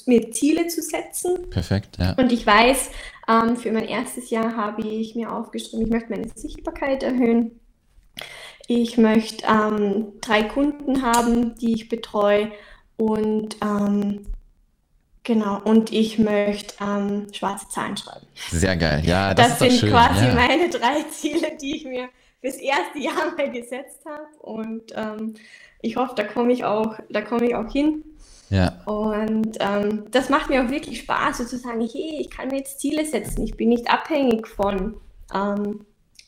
mir 0.06 0.30
Ziele 0.30 0.68
zu 0.68 0.82
setzen. 0.82 1.50
Perfekt, 1.50 1.98
ja. 1.98 2.14
Und 2.16 2.30
ich 2.32 2.46
weiß, 2.46 2.90
ähm, 3.28 3.56
für 3.56 3.72
mein 3.72 3.86
erstes 3.88 4.30
Jahr 4.30 4.54
habe 4.56 4.82
ich 4.82 5.14
mir 5.14 5.32
aufgeschrieben, 5.32 5.86
ich 5.86 5.92
möchte 5.92 6.10
meine 6.10 6.28
Sichtbarkeit 6.34 7.02
erhöhen. 7.02 7.58
Ich 8.68 8.98
möchte 8.98 9.46
ähm, 9.46 10.12
drei 10.20 10.42
Kunden 10.42 11.02
haben, 11.02 11.56
die 11.56 11.74
ich 11.74 11.88
betreue 11.88 12.52
und 12.96 13.56
ähm, 13.62 14.26
Genau, 15.26 15.60
und 15.64 15.92
ich 15.92 16.20
möchte 16.20 16.76
ähm, 16.80 17.26
schwarze 17.32 17.68
Zahlen 17.68 17.96
schreiben. 17.96 18.28
Sehr 18.48 18.76
geil, 18.76 19.02
ja, 19.04 19.34
das, 19.34 19.48
das 19.48 19.58
sind 19.58 19.72
schön. 19.72 19.90
quasi 19.90 20.24
ja. 20.24 20.34
meine 20.34 20.70
drei 20.70 21.02
Ziele, 21.10 21.56
die 21.60 21.78
ich 21.78 21.84
mir 21.84 22.08
fürs 22.40 22.58
erste 22.58 23.00
Jahr 23.00 23.32
mal 23.36 23.50
gesetzt 23.50 24.04
habe. 24.06 24.28
Und 24.38 24.92
ähm, 24.94 25.34
ich 25.82 25.96
hoffe, 25.96 26.14
da 26.14 26.22
komme 26.22 26.52
ich 26.52 26.64
auch, 26.64 26.96
da 27.10 27.22
komme 27.22 27.48
ich 27.48 27.56
auch 27.56 27.68
hin. 27.72 28.04
Ja. 28.50 28.80
Und 28.84 29.56
ähm, 29.58 30.04
das 30.12 30.28
macht 30.28 30.48
mir 30.48 30.64
auch 30.64 30.70
wirklich 30.70 31.00
Spaß, 31.00 31.38
sozusagen, 31.38 31.80
hey, 31.80 32.18
ich 32.20 32.30
kann 32.30 32.46
mir 32.46 32.58
jetzt 32.58 32.78
Ziele 32.78 33.04
setzen. 33.04 33.42
Ich 33.42 33.56
bin 33.56 33.70
nicht 33.70 33.90
abhängig 33.90 34.46
von 34.46 34.94
ähm, 35.34 35.86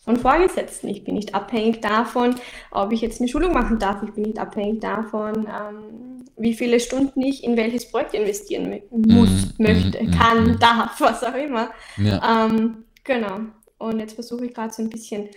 von 0.09 0.17
Vorgesetzten. 0.17 0.89
Ich 0.89 1.05
bin 1.05 1.17
nicht 1.17 1.35
abhängig 1.35 1.83
davon, 1.83 2.35
ob 2.71 2.93
ich 2.93 3.03
jetzt 3.03 3.21
eine 3.21 3.29
Schulung 3.29 3.53
machen 3.53 3.79
darf. 3.79 4.03
Ich 4.03 4.15
bin 4.15 4.23
nicht 4.23 4.39
abhängig 4.39 4.81
davon, 4.81 5.47
ähm, 5.47 6.25
wie 6.39 6.55
viele 6.55 6.81
Stunden 6.81 7.21
ich 7.21 7.45
in 7.45 7.59
welches 7.59 7.91
Projekt 7.91 8.15
investieren 8.15 8.81
muss, 8.91 9.29
mm, 9.59 9.63
möchte, 9.63 10.03
mm, 10.03 10.11
kann, 10.13 10.53
mm, 10.53 10.59
darf, 10.61 10.99
was 11.01 11.23
auch 11.23 11.35
immer. 11.35 11.69
Ja. 11.99 12.47
Ähm, 12.47 12.85
genau. 13.05 13.41
Und 13.77 14.01
jetzt 14.01 14.15
versuche 14.15 14.47
ich 14.47 14.55
gerade 14.55 14.73
so 14.73 14.81
ein 14.81 14.89
bisschen 14.89 15.29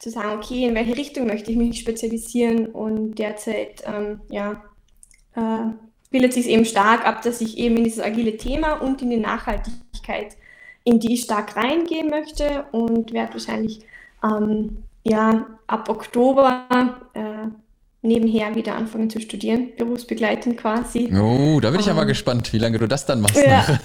zu 0.00 0.10
sagen, 0.10 0.40
okay, 0.40 0.64
in 0.64 0.74
welche 0.74 0.96
Richtung 0.96 1.28
möchte 1.28 1.52
ich 1.52 1.56
mich 1.56 1.78
spezialisieren 1.78 2.66
und 2.66 3.20
derzeit, 3.20 3.84
ähm, 3.86 4.20
ja, 4.30 4.64
äh, 5.36 5.70
bildet 6.10 6.32
sich 6.32 6.48
eben 6.48 6.64
stark 6.64 7.06
ab, 7.06 7.22
dass 7.22 7.40
ich 7.40 7.56
eben 7.56 7.76
in 7.76 7.84
dieses 7.84 8.02
agile 8.02 8.36
Thema 8.36 8.80
und 8.80 9.00
in 9.00 9.10
die 9.10 9.16
Nachhaltigkeit, 9.18 10.36
in 10.82 10.98
die 10.98 11.14
ich 11.14 11.22
stark 11.22 11.54
reingehen 11.54 12.10
möchte 12.10 12.64
und 12.72 13.12
werde 13.12 13.34
wahrscheinlich 13.34 13.84
ähm, 14.22 14.84
ja, 15.04 15.46
ab 15.66 15.88
Oktober 15.88 16.66
äh, 17.14 17.48
nebenher 18.02 18.54
wieder 18.54 18.74
anfangen 18.74 19.10
zu 19.10 19.20
studieren, 19.20 19.72
berufsbegleitend 19.76 20.56
quasi. 20.56 21.12
Oh, 21.14 21.60
da 21.60 21.70
bin 21.70 21.80
ich 21.80 21.86
ähm, 21.86 21.96
aber 21.96 22.06
gespannt, 22.06 22.52
wie 22.52 22.58
lange 22.58 22.78
du 22.78 22.86
das 22.86 23.06
dann 23.06 23.20
machst. 23.20 23.36
Ja, 23.36 23.78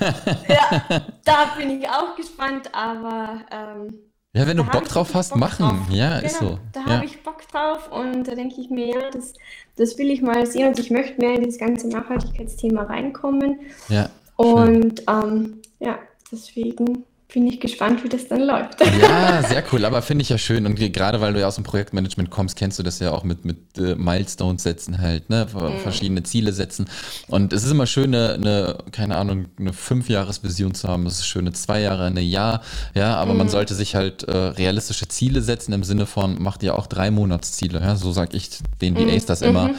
ja 0.48 0.84
da 1.26 1.54
bin 1.58 1.82
ich 1.82 1.88
auch 1.90 2.16
gespannt, 2.16 2.70
aber 2.74 3.42
ähm, 3.52 3.94
ja, 4.36 4.48
wenn 4.48 4.58
du 4.58 4.64
Bock 4.64 4.86
drauf 4.86 5.14
hast, 5.14 5.30
Bock 5.30 5.40
machen. 5.40 5.68
Drauf. 5.68 5.90
Ja, 5.92 6.16
genau, 6.16 6.26
ist 6.26 6.40
so. 6.40 6.60
Da 6.72 6.80
ja. 6.82 6.86
habe 6.88 7.06
ich 7.06 7.22
Bock 7.22 7.48
drauf 7.52 7.92
und 7.92 8.28
da 8.28 8.34
denke 8.34 8.60
ich 8.60 8.70
mir, 8.70 8.88
ja, 8.88 9.10
das, 9.12 9.34
das 9.76 9.98
will 10.00 10.10
ich 10.10 10.24
mal 10.24 10.48
sehen 10.48 10.70
und 10.70 10.80
ich 10.80 10.90
möchte 10.90 11.22
mehr 11.22 11.36
in 11.36 11.44
dieses 11.44 11.60
ganze 11.60 11.88
Nachhaltigkeitsthema 11.88 12.84
reinkommen. 12.84 13.60
Ja. 13.90 14.10
Und 14.36 15.04
ähm, 15.08 15.62
ja, 15.80 16.00
deswegen 16.32 17.06
bin 17.34 17.48
ich 17.48 17.60
gespannt, 17.60 18.04
wie 18.04 18.10
das 18.10 18.28
dann 18.28 18.42
läuft. 18.42 18.80
Ja, 19.02 19.42
sehr 19.50 19.64
cool, 19.72 19.84
aber 19.86 20.04
finde 20.04 20.22
ich 20.22 20.30
ja 20.30 20.38
schön. 20.38 20.68
Und 20.68 20.76
gerade 20.76 21.20
weil 21.20 21.34
du 21.34 21.40
ja 21.40 21.48
aus 21.48 21.56
dem 21.56 21.64
Projektmanagement 21.64 22.30
kommst, 22.30 22.56
kennst 22.56 22.78
du 22.78 22.84
das 22.84 23.00
ja 23.00 23.12
auch 23.12 23.24
mit, 23.24 23.44
mit 23.44 23.58
äh, 23.78 23.96
Milestones 23.96 24.62
setzen 24.62 25.02
halt, 25.02 25.30
ne? 25.32 25.48
Mhm. 25.52 25.80
Verschiedene 25.80 26.22
Ziele 26.24 26.54
setzen. 26.54 26.86
Und 27.28 27.52
es 27.52 27.64
ist 27.64 27.72
immer 27.72 27.88
schön, 27.88 28.14
eine, 28.14 28.34
eine 28.36 28.78
keine 28.92 29.18
Ahnung, 29.18 29.48
eine 29.60 29.74
Fünfjahresvision 29.74 30.76
zu 30.76 30.88
haben. 30.88 31.08
Es 31.08 31.16
ist 31.16 31.26
schön, 31.26 31.42
eine 31.42 31.54
zwei 31.54 31.82
Jahre, 31.82 32.06
eine 32.06 32.22
Jahr, 32.22 32.62
ja, 32.94 33.16
aber 33.16 33.32
mhm. 33.32 33.40
man 33.40 33.50
sollte 33.50 33.74
sich 33.74 33.96
halt 33.96 34.24
äh, 34.24 34.32
realistische 34.38 35.08
Ziele 35.08 35.42
setzen 35.42 35.74
im 35.74 35.84
Sinne 35.84 36.06
von, 36.06 36.42
macht 36.42 36.62
ihr 36.62 36.78
auch 36.78 36.86
drei 36.86 37.10
Monatsziele, 37.10 37.80
ja? 37.80 37.96
So 37.96 38.12
sag 38.12 38.36
ich 38.36 38.50
den 38.80 38.96
VAs 38.96 39.24
mhm. 39.24 39.28
das 39.28 39.42
immer. 39.42 39.72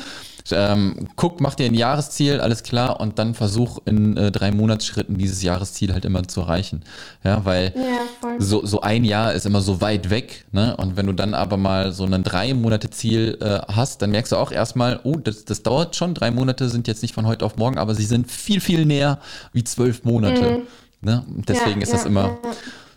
Ähm, 0.50 1.08
guck, 1.16 1.40
mach 1.40 1.54
dir 1.54 1.64
ein 1.64 1.74
Jahresziel, 1.74 2.40
alles 2.40 2.62
klar, 2.62 3.00
und 3.00 3.18
dann 3.18 3.34
versuch 3.34 3.78
in 3.86 4.16
äh, 4.18 4.30
drei 4.30 4.50
Monatsschritten 4.50 5.16
dieses 5.16 5.42
Jahresziel 5.42 5.94
halt 5.94 6.04
immer 6.04 6.28
zu 6.28 6.42
erreichen. 6.42 6.82
Ja, 7.22 7.46
weil 7.46 7.72
ja, 7.74 8.38
so, 8.38 8.66
so 8.66 8.82
ein 8.82 9.04
Jahr 9.04 9.32
ist 9.32 9.46
immer 9.46 9.62
so 9.62 9.80
weit 9.80 10.10
weg, 10.10 10.44
ne? 10.52 10.76
Und 10.76 10.98
wenn 10.98 11.06
du 11.06 11.14
dann 11.14 11.32
aber 11.32 11.56
mal 11.56 11.92
so 11.92 12.04
ein 12.04 12.22
drei 12.22 12.52
Monate 12.52 12.90
Ziel 12.90 13.38
äh, 13.40 13.60
hast, 13.72 14.02
dann 14.02 14.10
merkst 14.10 14.32
du 14.32 14.36
auch 14.36 14.52
erstmal, 14.52 15.00
oh, 15.04 15.16
das, 15.16 15.46
das 15.46 15.62
dauert 15.62 15.96
schon, 15.96 16.12
drei 16.12 16.30
Monate 16.30 16.68
sind 16.68 16.88
jetzt 16.88 17.00
nicht 17.00 17.14
von 17.14 17.26
heute 17.26 17.46
auf 17.46 17.56
morgen, 17.56 17.78
aber 17.78 17.94
sie 17.94 18.04
sind 18.04 18.30
viel, 18.30 18.60
viel 18.60 18.84
näher 18.84 19.20
wie 19.54 19.64
zwölf 19.64 20.04
Monate. 20.04 20.58
Mhm. 20.58 20.62
Ne? 21.00 21.24
Deswegen 21.48 21.80
ja, 21.80 21.84
ist 21.84 21.92
das 21.92 22.02
ja, 22.02 22.08
immer 22.08 22.38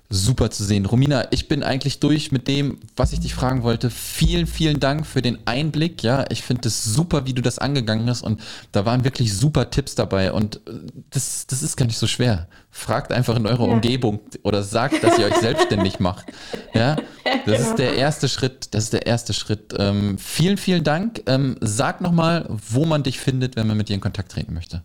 super 0.09 0.49
zu 0.49 0.63
sehen. 0.63 0.85
Romina, 0.85 1.25
ich 1.31 1.47
bin 1.47 1.63
eigentlich 1.63 1.99
durch 1.99 2.31
mit 2.31 2.47
dem, 2.47 2.79
was 2.95 3.11
ich 3.11 3.19
dich 3.19 3.33
fragen 3.33 3.63
wollte. 3.63 3.89
Vielen, 3.89 4.47
vielen 4.47 4.79
Dank 4.79 5.05
für 5.05 5.21
den 5.21 5.37
Einblick. 5.45 6.01
Ja, 6.01 6.25
ich 6.29 6.43
finde 6.43 6.69
es 6.69 6.83
super, 6.83 7.25
wie 7.25 7.33
du 7.33 7.41
das 7.41 7.59
angegangen 7.59 8.09
hast 8.09 8.21
und 8.21 8.41
da 8.71 8.85
waren 8.85 9.03
wirklich 9.03 9.33
super 9.33 9.69
Tipps 9.69 9.95
dabei 9.95 10.31
und 10.31 10.57
äh, 10.67 10.79
das, 11.09 11.45
das 11.47 11.61
ist 11.61 11.75
gar 11.75 11.85
nicht 11.85 11.97
so 11.97 12.07
schwer. 12.07 12.47
Fragt 12.71 13.11
einfach 13.11 13.35
in 13.35 13.45
eurer 13.45 13.65
ja. 13.65 13.73
Umgebung 13.73 14.21
oder 14.43 14.63
sagt, 14.63 15.03
dass 15.03 15.17
ihr 15.19 15.25
euch 15.25 15.37
selbstständig 15.37 15.99
macht. 15.99 16.27
Ja, 16.73 16.95
das 17.45 17.59
ist 17.59 17.75
der 17.75 17.95
erste 17.95 18.29
Schritt. 18.29 18.73
Das 18.73 18.85
ist 18.85 18.93
der 18.93 19.07
erste 19.07 19.33
Schritt. 19.33 19.73
Ähm, 19.77 20.17
vielen, 20.17 20.57
vielen 20.57 20.83
Dank. 20.83 21.23
Ähm, 21.25 21.57
sag 21.59 21.99
nochmal, 21.99 22.45
wo 22.49 22.85
man 22.85 23.03
dich 23.03 23.19
findet, 23.19 23.55
wenn 23.55 23.67
man 23.67 23.75
mit 23.75 23.89
dir 23.89 23.95
in 23.95 24.01
Kontakt 24.01 24.31
treten 24.31 24.53
möchte. 24.53 24.83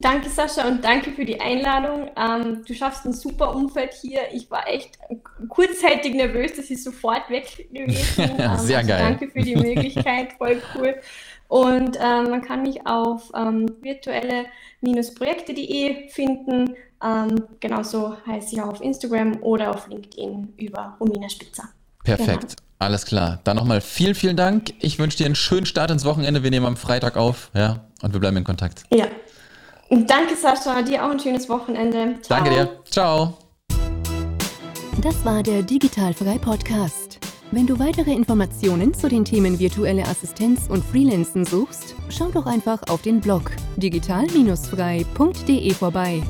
Danke, 0.00 0.30
Sascha, 0.30 0.66
und 0.66 0.82
danke 0.82 1.12
für 1.12 1.26
die 1.26 1.40
Einladung. 1.40 2.10
Ähm, 2.16 2.64
du 2.66 2.74
schaffst 2.74 3.04
ein 3.04 3.12
super 3.12 3.54
Umfeld 3.54 3.92
hier. 3.92 4.20
Ich 4.32 4.50
war 4.50 4.66
echt 4.66 4.98
kurzzeitig 5.48 6.14
nervös, 6.14 6.56
dass 6.56 6.70
ich 6.70 6.82
sofort 6.82 7.28
weg 7.28 7.68
gewesen 7.70 8.16
bin. 8.16 8.30
Ähm, 8.40 8.56
Sehr 8.58 8.78
also 8.78 8.88
geil. 8.88 8.98
Danke 8.98 9.28
für 9.28 9.40
die 9.40 9.56
Möglichkeit, 9.56 10.32
voll 10.38 10.62
cool. 10.74 10.94
Und 11.48 11.98
ähm, 12.00 12.30
man 12.30 12.40
kann 12.42 12.62
mich 12.62 12.86
auf 12.86 13.30
ähm, 13.34 13.66
virtuelle-projekte.de 13.82 16.08
finden. 16.08 16.74
Ähm, 17.04 17.42
genauso 17.58 18.16
heiße 18.26 18.54
ich 18.54 18.62
auch 18.62 18.68
auf 18.68 18.80
Instagram 18.80 19.42
oder 19.42 19.70
auf 19.70 19.88
LinkedIn 19.88 20.54
über 20.56 20.96
Romina 21.00 21.28
Spitzer. 21.28 21.64
Perfekt. 22.04 22.40
Genau. 22.40 22.54
Alles 22.78 23.04
klar. 23.04 23.40
Dann 23.44 23.56
nochmal 23.56 23.80
vielen, 23.80 24.14
vielen 24.14 24.36
Dank. 24.36 24.72
Ich 24.80 24.98
wünsche 24.98 25.18
dir 25.18 25.26
einen 25.26 25.34
schönen 25.34 25.66
Start 25.66 25.90
ins 25.90 26.04
Wochenende. 26.04 26.42
Wir 26.42 26.50
nehmen 26.50 26.66
am 26.66 26.76
Freitag 26.76 27.16
auf, 27.16 27.50
ja, 27.52 27.84
und 28.00 28.14
wir 28.14 28.20
bleiben 28.20 28.38
in 28.38 28.44
Kontakt. 28.44 28.84
Ja. 28.90 29.06
Danke, 29.90 30.36
Sascha. 30.36 30.82
Dir 30.82 31.04
auch 31.04 31.10
ein 31.10 31.18
schönes 31.18 31.48
Wochenende. 31.48 32.16
Ciao. 32.22 32.38
Danke 32.38 32.50
dir. 32.50 32.80
Ciao. 32.88 33.34
Das 35.02 35.24
war 35.24 35.42
der 35.42 35.62
Digitalfrei 35.62 36.38
Podcast. 36.38 37.18
Wenn 37.50 37.66
du 37.66 37.80
weitere 37.80 38.12
Informationen 38.12 38.94
zu 38.94 39.08
den 39.08 39.24
Themen 39.24 39.58
virtuelle 39.58 40.04
Assistenz 40.04 40.68
und 40.68 40.84
Freelancen 40.84 41.44
suchst, 41.44 41.96
schau 42.08 42.28
doch 42.28 42.46
einfach 42.46 42.80
auf 42.88 43.02
den 43.02 43.20
Blog 43.20 43.50
digital-frei.de 43.76 45.74
vorbei. 45.74 46.22